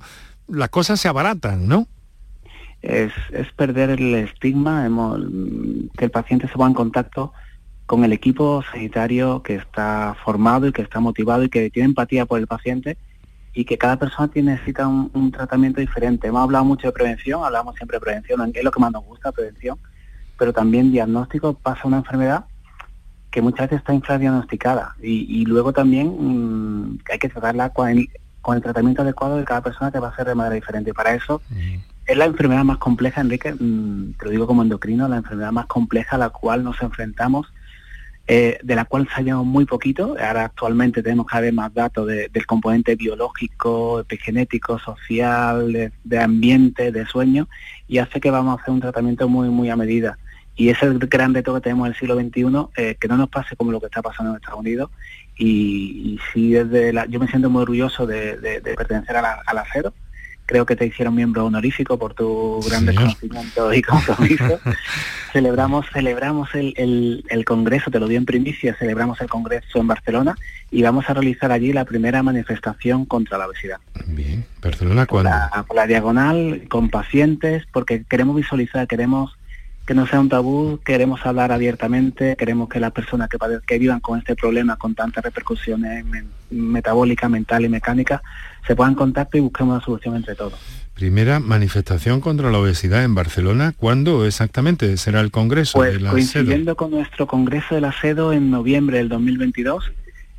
las 0.49 0.69
cosas 0.69 1.01
se 1.01 1.09
abaratan, 1.09 1.67
¿no? 1.67 1.89
Es, 2.81 3.13
perder 3.57 3.91
el 3.91 4.15
estigma, 4.15 4.89
que 5.97 6.05
el 6.05 6.11
paciente 6.11 6.47
se 6.49 6.55
ponga 6.55 6.69
en 6.69 6.75
contacto 6.75 7.33
con 7.87 8.05
el 8.05 8.13
equipo 8.13 8.63
sanitario 8.71 9.43
que 9.43 9.57
está 9.57 10.17
formado 10.25 10.67
y 10.67 10.73
que 10.73 10.83
está 10.83 11.01
motivado 11.01 11.43
y 11.45 11.49
que 11.49 11.71
tiene 11.71 11.89
empatía 11.89 12.25
por 12.25 12.39
el 12.39 12.47
paciente 12.47 12.97
y 13.53 13.65
que 13.65 13.77
cada 13.77 13.99
persona 13.99 14.29
tiene, 14.29 14.53
necesita 14.53 14.87
un, 14.89 15.31
tratamiento 15.31 15.81
diferente. 15.81 16.29
Hemos 16.29 16.43
hablado 16.43 16.65
mucho 16.65 16.87
de 16.87 16.93
prevención, 16.93 17.45
hablamos 17.45 17.75
siempre 17.77 17.97
de 17.97 18.01
prevención, 18.01 18.51
es 18.55 18.65
lo 18.65 18.71
que 18.71 18.81
más 18.81 18.93
nos 18.93 19.05
gusta, 19.05 19.33
prevención, 19.33 19.79
pero 20.43 20.53
también 20.53 20.91
diagnóstico 20.91 21.55
pasa 21.55 21.83
una 21.85 21.99
enfermedad 21.99 22.47
que 23.31 23.41
muchas 23.41 23.67
veces 23.67 23.79
está 23.79 23.95
infradiagnosticada 23.95 24.97
y, 25.01 25.25
y 25.41 25.45
luego 25.45 25.73
también 25.73 26.09
mm, 26.09 26.99
hay 27.13 27.19
que 27.21 27.29
tratarla 27.29 27.69
con 27.71 27.89
el, 27.89 28.09
con 28.41 28.57
el, 28.57 28.63
tratamiento 28.65 29.03
adecuado 29.03 29.37
de 29.37 29.45
cada 29.45 29.61
persona 29.61 29.93
que 29.93 30.01
va 30.01 30.09
a 30.09 30.17
ser 30.17 30.27
de 30.27 30.35
manera 30.35 30.57
diferente. 30.57 30.91
Y 30.91 30.95
para 30.95 31.15
eso 31.15 31.41
es 32.07 32.17
la 32.17 32.25
enfermedad 32.25 32.65
más 32.65 32.79
compleja, 32.79 33.21
Enrique, 33.21 33.55
mm, 33.55 34.15
te 34.19 34.25
lo 34.25 34.31
digo 34.33 34.49
como 34.49 34.63
endocrino, 34.63 35.07
la 35.07 35.19
enfermedad 35.19 35.53
más 35.53 35.67
compleja 35.67 36.17
a 36.17 36.19
la 36.19 36.31
cual 36.31 36.65
nos 36.65 36.83
enfrentamos 36.83 37.47
eh, 38.29 38.59
de 38.63 38.77
la 38.77 38.85
cual 38.85 39.09
sabíamos 39.15 39.45
muy 39.45 39.65
poquito. 39.65 40.17
Ahora 40.21 40.45
actualmente 40.45 41.03
tenemos 41.03 41.27
cada 41.27 41.43
vez 41.43 41.53
más 41.53 41.75
datos 41.75 42.07
del 42.07 42.47
componente 42.47 42.95
biológico, 42.95 44.01
epigenético, 44.01 44.79
social, 44.79 45.93
de, 46.05 46.19
ambiente, 46.19 46.93
de 46.93 47.05
sueño, 47.07 47.49
y 47.89 47.99
hace 47.99 48.21
que 48.21 48.31
vamos 48.31 48.57
a 48.57 48.63
hacer 48.63 48.73
un 48.73 48.81
tratamiento 48.81 49.29
muy, 49.29 49.49
muy 49.49 49.71
a 49.71 49.77
medida. 49.77 50.19
Y 50.57 50.69
ese 50.69 50.87
es 50.87 50.93
el 50.93 50.99
gran 50.99 51.35
reto 51.35 51.55
que 51.55 51.61
tenemos 51.61 51.87
en 51.87 51.93
el 51.93 51.99
siglo 51.99 52.15
XXI, 52.15 52.83
eh, 52.83 52.97
que 53.01 53.09
no 53.09 53.17
nos 53.17 53.29
pase 53.29 53.57
como 53.57 53.73
lo 53.73 53.81
que 53.81 53.87
está 53.87 54.03
pasando 54.03 54.33
en 54.33 54.37
Estados 54.37 54.61
Unidos. 54.61 54.91
Y, 55.37 56.21
y 56.35 56.51
desde 56.53 56.93
la, 56.93 57.07
yo 57.07 57.19
me 57.19 57.29
siento 57.29 57.49
muy 57.49 57.63
orgulloso 57.63 58.07
de, 58.07 58.61
pertenecer 58.77 59.17
a 59.17 59.23
la, 59.23 59.43
al 59.47 59.59
acero, 59.59 59.95
creo 60.47 60.67
que 60.67 60.77
te 60.77 60.87
hicieron 60.87 61.15
miembro 61.15 61.47
honorífico 61.47 61.99
por 61.99 62.15
tu 62.15 62.61
gran 62.69 62.85
conocimiento 62.85 63.73
y 63.73 63.83
compromiso. 63.83 64.61
celebramos 65.33 65.87
celebramos 65.93 66.55
el, 66.55 67.25
el, 67.29 67.45
Congreso, 67.45 67.91
te 67.91 67.99
lo 67.99 68.07
di 68.07 68.17
en 68.17 68.27
primicia, 68.27 68.77
celebramos 68.79 69.21
el 69.21 69.29
Congreso 69.29 69.79
en 69.79 69.87
Barcelona 69.87 70.37
y 70.71 70.83
vamos 70.83 71.09
a 71.09 71.15
realizar 71.15 71.53
allí 71.53 71.73
la 71.73 71.87
primera 71.87 72.23
manifestación 72.23 73.07
contra 73.07 73.39
la 73.39 73.47
obesidad. 73.47 73.79
Bien, 74.07 74.45
¿Barcelona 74.61 75.07
cuándo? 75.07 75.31
por 75.67 75.77
la 75.77 75.87
diagonal, 75.87 76.65
con 76.69 76.91
pacientes, 76.91 77.65
porque 77.73 78.05
queremos 78.05 78.37
visualizar, 78.37 78.87
queremos 78.87 79.33
que 79.87 79.95
no 79.95 80.07
sea 80.07 80.21
un 80.21 80.29
tabú, 80.29 80.79
queremos 80.85 81.25
hablar 81.27 81.51
abiertamente, 81.51 82.37
queremos 82.37 82.69
que 82.69 82.79
las 82.79 82.93
personas 82.93 83.29
que, 83.29 83.39
que 83.67 83.79
vivan 83.79 84.01
con 84.01 84.19
este 84.19 84.37
problema, 84.37 84.77
con 84.77 84.95
tantas 84.95 85.25
repercusiones 85.25 86.05
metabólicas, 86.51 87.29
mental 87.29 87.65
y 87.65 87.69
mecánicas, 87.69 88.21
se 88.67 88.75
en 88.75 88.95
contacto 88.95 89.39
y 89.39 89.41
busquemos 89.41 89.77
una 89.77 89.85
solución 89.85 90.17
entre 90.17 90.37
todos. 90.37 90.59
Primera 90.95 91.41
manifestación 91.41 92.21
contra 92.21 92.51
la 92.51 92.59
obesidad 92.59 93.03
en 93.03 93.15
Barcelona, 93.15 93.73
¿cuándo 93.77 94.25
exactamente 94.25 94.97
será 94.99 95.21
el 95.21 95.31
Congreso 95.31 95.79
pues, 95.79 95.95
de 95.95 96.01
la 96.01 96.11
coincidiendo 96.11 96.77
con 96.77 96.93
nuestro 96.93 97.27
Congreso 97.27 97.75
de 97.75 97.81
la 97.81 97.93
SEDO 97.93 98.33
en 98.33 98.51
noviembre 98.51 98.99
del 98.99 99.09
2022, 99.09 99.91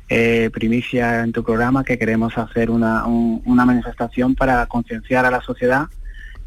eh, 0.08 0.50
primicia 0.54 1.22
en 1.22 1.32
tu 1.32 1.44
programa 1.44 1.84
que 1.84 1.98
queremos 1.98 2.38
hacer 2.38 2.70
una, 2.70 3.04
una 3.04 3.66
manifestación 3.66 4.34
para 4.34 4.64
concienciar 4.66 5.26
a 5.26 5.30
la 5.30 5.42
sociedad 5.42 5.88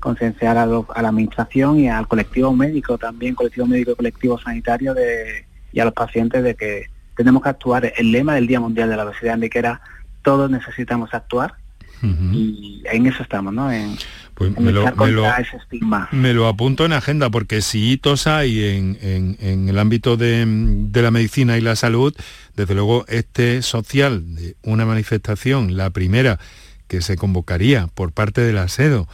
concienciar 0.08 0.58
a, 0.58 0.66
la 0.66 1.10
administración 1.10 1.80
y 1.82 1.90
al 1.90 2.08
colectivo 2.08 2.54
médico 2.56 2.98
también, 2.98 3.36
colectivo 3.36 3.68
médico 3.68 3.92
y 3.92 3.96
colectivo 3.96 4.40
sanitario 4.40 4.94
de, 4.94 5.46
y 5.74 5.82
a 5.82 5.86
los 5.86 5.94
pacientes 5.94 6.44
de 6.44 6.56
que 6.56 6.86
tenemos 7.18 7.44
que 7.44 7.50
actuar. 7.50 7.92
El 7.98 8.14
lema 8.14 8.36
del 8.36 8.48
Día 8.48 8.62
Mundial 8.62 8.90
de 8.90 8.96
la 8.96 9.04
Obesidad 9.04 9.38
que 9.38 9.60
era 9.60 9.82
todos 10.22 10.50
necesitamos 10.50 11.14
actuar 11.14 11.56
y 12.02 12.84
en 12.90 13.08
eso 13.08 13.22
estamos, 13.24 13.54
¿no? 13.54 13.70
En, 13.70 13.98
pues 14.36 14.58
me, 14.58 14.72
lo, 14.72 14.88
ese 14.88 15.58
estigma. 15.58 16.08
me 16.12 16.34
lo, 16.34 16.48
apunto 16.48 16.86
en 16.86 16.94
agenda 16.94 17.30
porque 17.30 17.62
si 17.62 17.92
hitos 17.92 18.28
hay 18.28 18.64
en, 18.64 18.98
en, 19.42 19.68
el 19.68 19.80
ámbito 19.80 20.16
de, 20.16 20.46
de, 20.48 21.02
la 21.02 21.12
medicina 21.12 21.58
y 21.58 21.62
la 21.62 21.76
salud, 21.76 22.16
desde 22.56 22.76
luego 22.76 23.04
este 23.08 23.62
social 23.62 24.36
de 24.36 24.56
una 24.62 24.86
manifestación, 24.86 25.76
la 25.76 25.90
primera 25.90 26.40
que 26.88 27.02
se 27.02 27.18
convocaría 27.18 27.88
por 27.88 28.12
parte 28.12 28.42
del 28.42 28.60
ASEDO, 28.60 29.08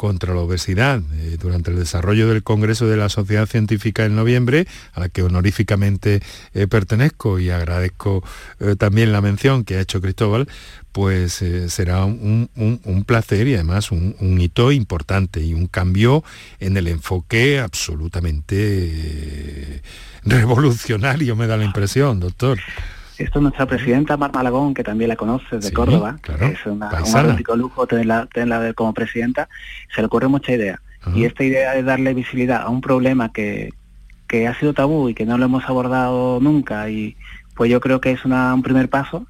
contra 0.00 0.32
la 0.32 0.40
obesidad 0.40 1.02
eh, 1.12 1.36
durante 1.38 1.70
el 1.70 1.76
desarrollo 1.76 2.26
del 2.26 2.42
Congreso 2.42 2.86
de 2.86 2.96
la 2.96 3.10
Sociedad 3.10 3.44
Científica 3.44 4.06
en 4.06 4.16
noviembre, 4.16 4.66
a 4.94 5.00
la 5.00 5.10
que 5.10 5.22
honoríficamente 5.22 6.22
eh, 6.54 6.66
pertenezco 6.66 7.38
y 7.38 7.50
agradezco 7.50 8.24
eh, 8.60 8.76
también 8.76 9.12
la 9.12 9.20
mención 9.20 9.62
que 9.62 9.76
ha 9.76 9.80
hecho 9.82 10.00
Cristóbal, 10.00 10.48
pues 10.90 11.44
será 11.68 12.06
un, 12.06 12.48
placer 13.06 13.46
y 13.46 13.56
además 13.56 13.92
un, 13.92 14.16
un, 14.20 14.40
hito 14.40 14.72
importante 14.72 15.42
y 15.42 15.52
un 15.52 15.66
cambio 15.66 16.24
en 16.60 16.78
el 16.78 16.88
enfoque 16.88 17.60
absolutamente 17.60 19.82
revolucionario, 20.24 21.36
me 21.36 21.46
da 21.46 21.58
la 21.58 21.64
impresión, 21.64 22.20
doctor. 22.20 22.58
Esto 23.20 23.38
es 23.38 23.42
nuestra 23.42 23.66
presidenta 23.66 24.16
Mar 24.16 24.32
Malagón, 24.32 24.72
que 24.72 24.82
también 24.82 25.08
la 25.08 25.16
conoces 25.16 25.62
de 25.62 25.72
Córdoba, 25.72 26.16
es 26.40 26.64
una, 26.64 26.88
un 26.88 27.16
auténtico 27.16 27.54
lujo 27.54 27.86
tenerla, 27.86 28.26
tenerla 28.32 28.72
como 28.72 28.94
presidenta, 28.94 29.48
se 29.94 30.00
le 30.00 30.06
ocurre 30.06 30.28
mucha 30.28 30.52
idea. 30.52 30.80
Y 31.14 31.24
esta 31.24 31.44
idea 31.44 31.72
de 31.72 31.82
darle 31.82 32.14
visibilidad 32.14 32.62
a 32.62 32.68
un 32.70 32.80
problema 32.80 33.30
que, 33.30 33.72
que 34.26 34.46
ha 34.46 34.58
sido 34.58 34.72
tabú 34.72 35.10
y 35.10 35.14
que 35.14 35.26
no 35.26 35.36
lo 35.36 35.44
hemos 35.44 35.68
abordado 35.68 36.40
nunca, 36.40 36.88
y 36.88 37.16
pues 37.54 37.70
yo 37.70 37.80
creo 37.80 38.00
que 38.00 38.10
es 38.10 38.24
una, 38.24 38.54
un 38.54 38.62
primer 38.62 38.88
paso 38.88 39.26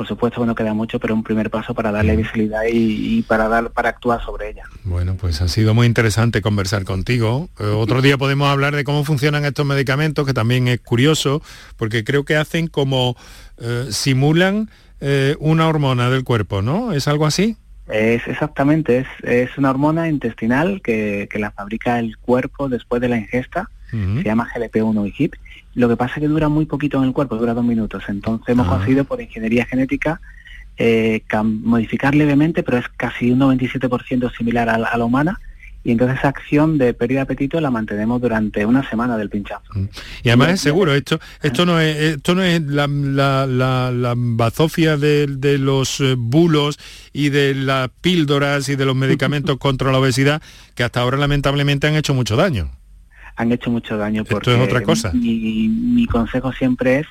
por 0.00 0.08
supuesto 0.08 0.46
no 0.46 0.54
queda 0.54 0.72
mucho, 0.72 0.98
pero 0.98 1.14
un 1.14 1.22
primer 1.22 1.50
paso 1.50 1.74
para 1.74 1.92
darle 1.92 2.16
visibilidad 2.16 2.62
y, 2.72 3.20
para 3.20 3.48
dar 3.48 3.70
para 3.70 3.90
actuar 3.90 4.24
sobre 4.24 4.48
ella. 4.48 4.62
Bueno, 4.82 5.14
pues 5.16 5.42
ha 5.42 5.48
sido 5.48 5.74
muy 5.74 5.86
interesante 5.86 6.40
conversar 6.40 6.84
contigo. 6.84 7.50
Eh, 7.60 7.64
otro 7.64 8.00
día 8.02 8.16
podemos 8.16 8.48
hablar 8.48 8.74
de 8.74 8.82
cómo 8.82 9.04
funcionan 9.04 9.44
estos 9.44 9.66
medicamentos, 9.66 10.24
que 10.26 10.32
también 10.32 10.68
es 10.68 10.80
curioso, 10.80 11.42
porque 11.76 12.02
creo 12.02 12.24
que 12.24 12.36
hacen 12.36 12.68
como 12.68 13.14
eh, 13.58 13.88
simulan 13.90 14.70
eh, 15.02 15.36
una 15.38 15.68
hormona 15.68 16.08
del 16.08 16.24
cuerpo, 16.24 16.62
¿no? 16.62 16.94
¿Es 16.94 17.06
algo 17.06 17.26
así? 17.26 17.58
Es 17.86 18.26
exactamente, 18.26 19.04
es, 19.22 19.58
una 19.58 19.68
hormona 19.68 20.08
intestinal 20.08 20.80
que, 20.80 21.28
la 21.34 21.50
fabrica 21.50 21.98
el 21.98 22.16
cuerpo 22.16 22.70
después 22.70 23.02
de 23.02 23.10
la 23.10 23.18
ingesta, 23.18 23.68
se 23.90 24.22
llama 24.22 24.48
GLP-1 24.54 25.08
y 25.08 25.14
HIP, 25.14 25.34
lo 25.74 25.88
que 25.88 25.96
pasa 25.96 26.14
es 26.16 26.20
que 26.20 26.28
dura 26.28 26.48
muy 26.48 26.66
poquito 26.66 26.98
en 26.98 27.04
el 27.04 27.12
cuerpo, 27.12 27.36
dura 27.36 27.54
dos 27.54 27.64
minutos. 27.64 28.04
Entonces 28.08 28.48
hemos 28.48 28.66
ah. 28.66 28.70
conseguido 28.70 29.04
por 29.04 29.20
ingeniería 29.20 29.64
genética 29.66 30.20
eh, 30.76 31.22
modificar 31.44 32.14
levemente, 32.14 32.62
pero 32.62 32.78
es 32.78 32.86
casi 32.96 33.30
un 33.30 33.40
97% 33.40 34.36
similar 34.36 34.68
a, 34.68 34.78
la 34.78 35.04
humana. 35.04 35.38
Y 35.82 35.92
entonces 35.92 36.18
esa 36.18 36.28
acción 36.28 36.76
de 36.76 36.92
pérdida 36.92 37.20
de 37.20 37.22
apetito 37.22 37.58
la 37.60 37.70
mantenemos 37.70 38.20
durante 38.20 38.66
una 38.66 38.88
semana 38.88 39.16
del 39.16 39.30
pinchazo. 39.30 39.72
Mm. 39.74 39.84
Y 40.24 40.28
además 40.28 40.50
es 40.50 40.60
seguro, 40.60 40.94
esto, 40.94 41.18
esto 41.42 41.64
no 41.64 41.80
es, 41.80 41.96
esto 41.96 42.34
no 42.34 42.42
es 42.42 42.60
la, 42.62 42.86
la, 42.86 44.14
bazofia 44.16 44.98
de, 44.98 45.26
de, 45.26 45.56
los 45.56 46.00
eh, 46.00 46.16
bulos 46.18 46.78
y 47.14 47.30
de 47.30 47.54
las 47.54 47.88
píldoras 48.00 48.68
y 48.68 48.76
de 48.76 48.84
los 48.84 48.96
medicamentos 48.96 49.56
contra 49.58 49.90
la 49.90 49.98
obesidad 49.98 50.42
que 50.74 50.82
hasta 50.82 51.00
ahora 51.00 51.16
lamentablemente 51.16 51.86
han 51.86 51.94
hecho 51.94 52.12
mucho 52.12 52.36
daño 52.36 52.70
han 53.36 53.52
hecho 53.52 53.70
mucho 53.70 53.96
daño. 53.96 54.24
Porque 54.24 54.54
es 54.54 54.60
otra 54.60 54.82
cosa. 54.82 55.12
Mi, 55.12 55.68
mi 55.68 56.06
consejo 56.06 56.52
siempre 56.52 57.00
es 57.00 57.06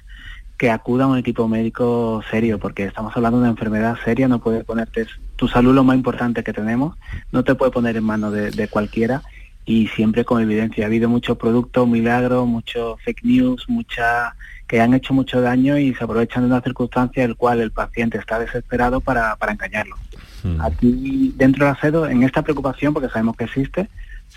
que 0.59 0.69
acuda 0.69 1.05
a 1.05 1.07
un 1.07 1.17
equipo 1.17 1.47
médico 1.47 2.21
serio, 2.29 2.59
porque 2.59 2.83
estamos 2.83 3.15
hablando 3.15 3.37
de 3.37 3.43
una 3.43 3.51
enfermedad 3.51 3.97
seria, 4.03 4.27
no 4.27 4.39
puede 4.39 4.65
ponerte, 4.65 5.07
tu 5.37 5.47
salud 5.47 5.73
lo 5.73 5.85
más 5.85 5.95
importante 5.95 6.43
que 6.43 6.51
tenemos, 6.51 6.97
no 7.31 7.45
te 7.45 7.55
puede 7.55 7.71
poner 7.71 7.95
en 7.95 8.03
manos 8.03 8.33
de, 8.33 8.67
cualquiera 8.67 9.23
y 9.65 9.87
siempre 9.87 10.25
con 10.25 10.41
evidencia. 10.41 10.83
Ha 10.83 10.87
habido 10.87 11.07
muchos 11.07 11.37
productos, 11.37 11.87
milagros, 11.87 12.45
muchos 12.45 13.01
fake 13.03 13.23
news, 13.23 13.69
mucha 13.69 14.35
que 14.67 14.81
han 14.81 14.93
hecho 14.93 15.13
mucho 15.13 15.39
daño 15.39 15.77
y 15.77 15.95
se 15.95 16.03
aprovechan 16.03 16.43
de 16.43 16.49
una 16.49 16.61
circunstancia 16.61 17.23
en 17.23 17.29
la 17.29 17.35
cual 17.35 17.61
el 17.61 17.71
paciente 17.71 18.17
está 18.17 18.37
desesperado 18.37 18.99
para, 18.99 19.37
para 19.37 19.53
engañarlo. 19.53 19.95
Hmm. 20.43 20.59
Aquí 20.59 21.33
dentro 21.37 21.65
de 21.65 21.71
la 21.71 21.79
CEDO, 21.79 22.05
en 22.05 22.23
esta 22.23 22.41
preocupación, 22.41 22.93
porque 22.93 23.07
sabemos 23.07 23.37
que 23.37 23.45
existe, 23.45 23.87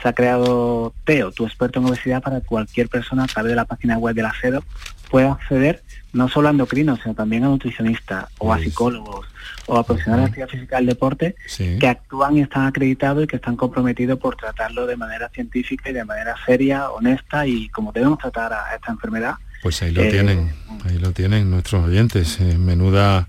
se 0.01 0.09
ha 0.09 0.13
creado 0.13 0.95
TEO, 1.05 1.33
tu 1.33 1.47
experto 1.47 1.81
en 1.81 1.87
obesidad, 1.87 2.23
para 2.23 2.41
que 2.41 2.47
cualquier 2.47 2.89
persona 2.89 3.25
a 3.25 3.27
través 3.27 3.51
de 3.51 3.57
la 3.57 3.65
página 3.65 3.99
web 3.99 4.15
de 4.15 4.23
la 4.23 4.33
CEDO 4.41 4.65
pueda 5.11 5.33
acceder 5.33 5.83
no 6.13 6.29
solo 6.29 6.49
a 6.49 6.51
endocrinos, 6.51 7.01
sino 7.03 7.15
también 7.15 7.45
a 7.45 7.49
nutricionistas 7.49 8.27
o 8.39 8.53
a 8.53 8.59
psicólogos 8.59 9.27
o 9.67 9.79
a 9.79 9.85
profesionales 9.85 10.25
de 10.25 10.29
actividad 10.29 10.49
física 10.49 10.77
del 10.77 10.87
deporte 10.87 11.35
que 11.57 11.89
actúan 11.89 12.37
y 12.37 12.43
están 12.43 12.67
acreditados 12.67 13.25
y 13.25 13.27
que 13.27 13.37
están 13.37 13.57
comprometidos 13.57 14.19
por 14.19 14.37
tratarlo 14.37 14.87
de 14.87 14.97
manera 14.97 15.29
científica 15.31 15.91
y 15.91 15.93
de 15.93 16.05
manera 16.05 16.35
seria, 16.45 16.91
honesta 16.91 17.47
y 17.47 17.69
como 17.71 17.93
debemos 17.93 18.19
tratar 18.19 18.53
a 18.53 18.75
esta 18.75 18.93
enfermedad. 18.93 19.35
Pues 19.63 19.81
ahí 19.83 19.93
lo 19.93 20.03
tienen, 20.03 20.39
eh, 20.39 20.79
ahí 20.87 20.99
lo 20.99 21.13
tienen 21.13 21.51
nuestros 21.51 21.85
oyentes. 21.85 22.41
Eh, 22.41 22.59
menuda 22.59 23.29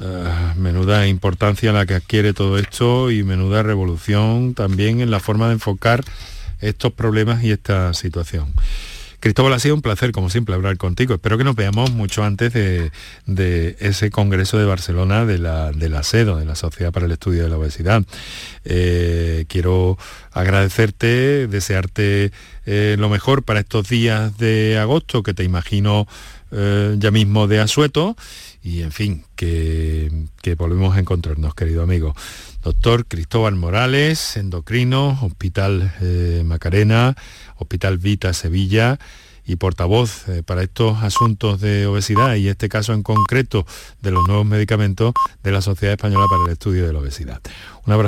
eh, 0.00 0.52
menuda 0.56 1.06
importancia 1.06 1.72
la 1.72 1.86
que 1.86 1.94
adquiere 1.94 2.32
todo 2.32 2.58
esto 2.58 3.10
y 3.10 3.22
menuda 3.22 3.62
revolución 3.62 4.54
también 4.54 5.00
en 5.00 5.10
la 5.10 5.20
forma 5.20 5.48
de 5.48 5.54
enfocar 5.54 6.04
estos 6.60 6.92
problemas 6.92 7.42
y 7.44 7.50
esta 7.50 7.92
situación. 7.94 8.52
Cristóbal, 9.20 9.52
ha 9.52 9.58
sido 9.58 9.74
un 9.74 9.82
placer, 9.82 10.12
como 10.12 10.30
siempre, 10.30 10.54
hablar 10.54 10.76
contigo. 10.76 11.14
Espero 11.14 11.36
que 11.36 11.42
nos 11.42 11.56
veamos 11.56 11.90
mucho 11.90 12.22
antes 12.22 12.52
de, 12.52 13.76
ese 13.80 14.10
Congreso 14.10 14.58
de 14.58 14.64
Barcelona 14.64 15.26
de 15.26 15.38
la, 15.38 15.72
de 15.72 16.04
SEDO, 16.04 16.36
de 16.36 16.44
la 16.44 16.54
Sociedad 16.54 16.92
para 16.92 17.06
el 17.06 17.12
Estudio 17.12 17.42
de 17.42 17.48
la 17.48 17.58
Obesidad. 17.58 18.04
Eh, 18.64 19.44
quiero 19.48 19.98
agradecerte, 20.30 21.48
desearte 21.48 22.30
eh, 22.64 22.94
lo 22.96 23.08
mejor 23.08 23.42
para 23.42 23.58
estos 23.58 23.88
días 23.88 24.38
de 24.38 24.78
agosto, 24.78 25.24
que 25.24 25.34
te 25.34 25.42
imagino 25.42 26.06
eh, 26.52 26.94
ya 26.98 27.10
mismo 27.10 27.48
de 27.48 27.58
asueto, 27.58 28.16
y 28.62 28.82
en 28.82 28.92
fin, 28.92 29.24
que, 29.36 30.10
que 30.42 30.54
volvemos 30.54 30.96
a 30.96 31.00
encontrarnos, 31.00 31.54
querido 31.54 31.82
amigo. 31.82 32.14
Doctor 32.62 33.06
Cristóbal 33.06 33.54
Morales, 33.54 34.36
endocrino, 34.36 35.18
Hospital 35.22 35.94
eh, 36.00 36.42
Macarena, 36.44 37.16
Hospital 37.56 37.98
Vita 37.98 38.32
Sevilla 38.34 38.98
y 39.46 39.56
portavoz 39.56 40.28
eh, 40.28 40.42
para 40.42 40.62
estos 40.62 41.02
asuntos 41.02 41.60
de 41.60 41.86
obesidad 41.86 42.34
y 42.34 42.48
este 42.48 42.68
caso 42.68 42.92
en 42.92 43.02
concreto 43.02 43.64
de 44.02 44.10
los 44.10 44.26
nuevos 44.28 44.44
medicamentos 44.44 45.14
de 45.42 45.52
la 45.52 45.62
Sociedad 45.62 45.94
Española 45.94 46.26
para 46.28 46.44
el 46.44 46.52
Estudio 46.52 46.86
de 46.86 46.92
la 46.92 46.98
Obesidad. 46.98 47.40
Un 47.86 47.94
abrazo. 47.94 47.96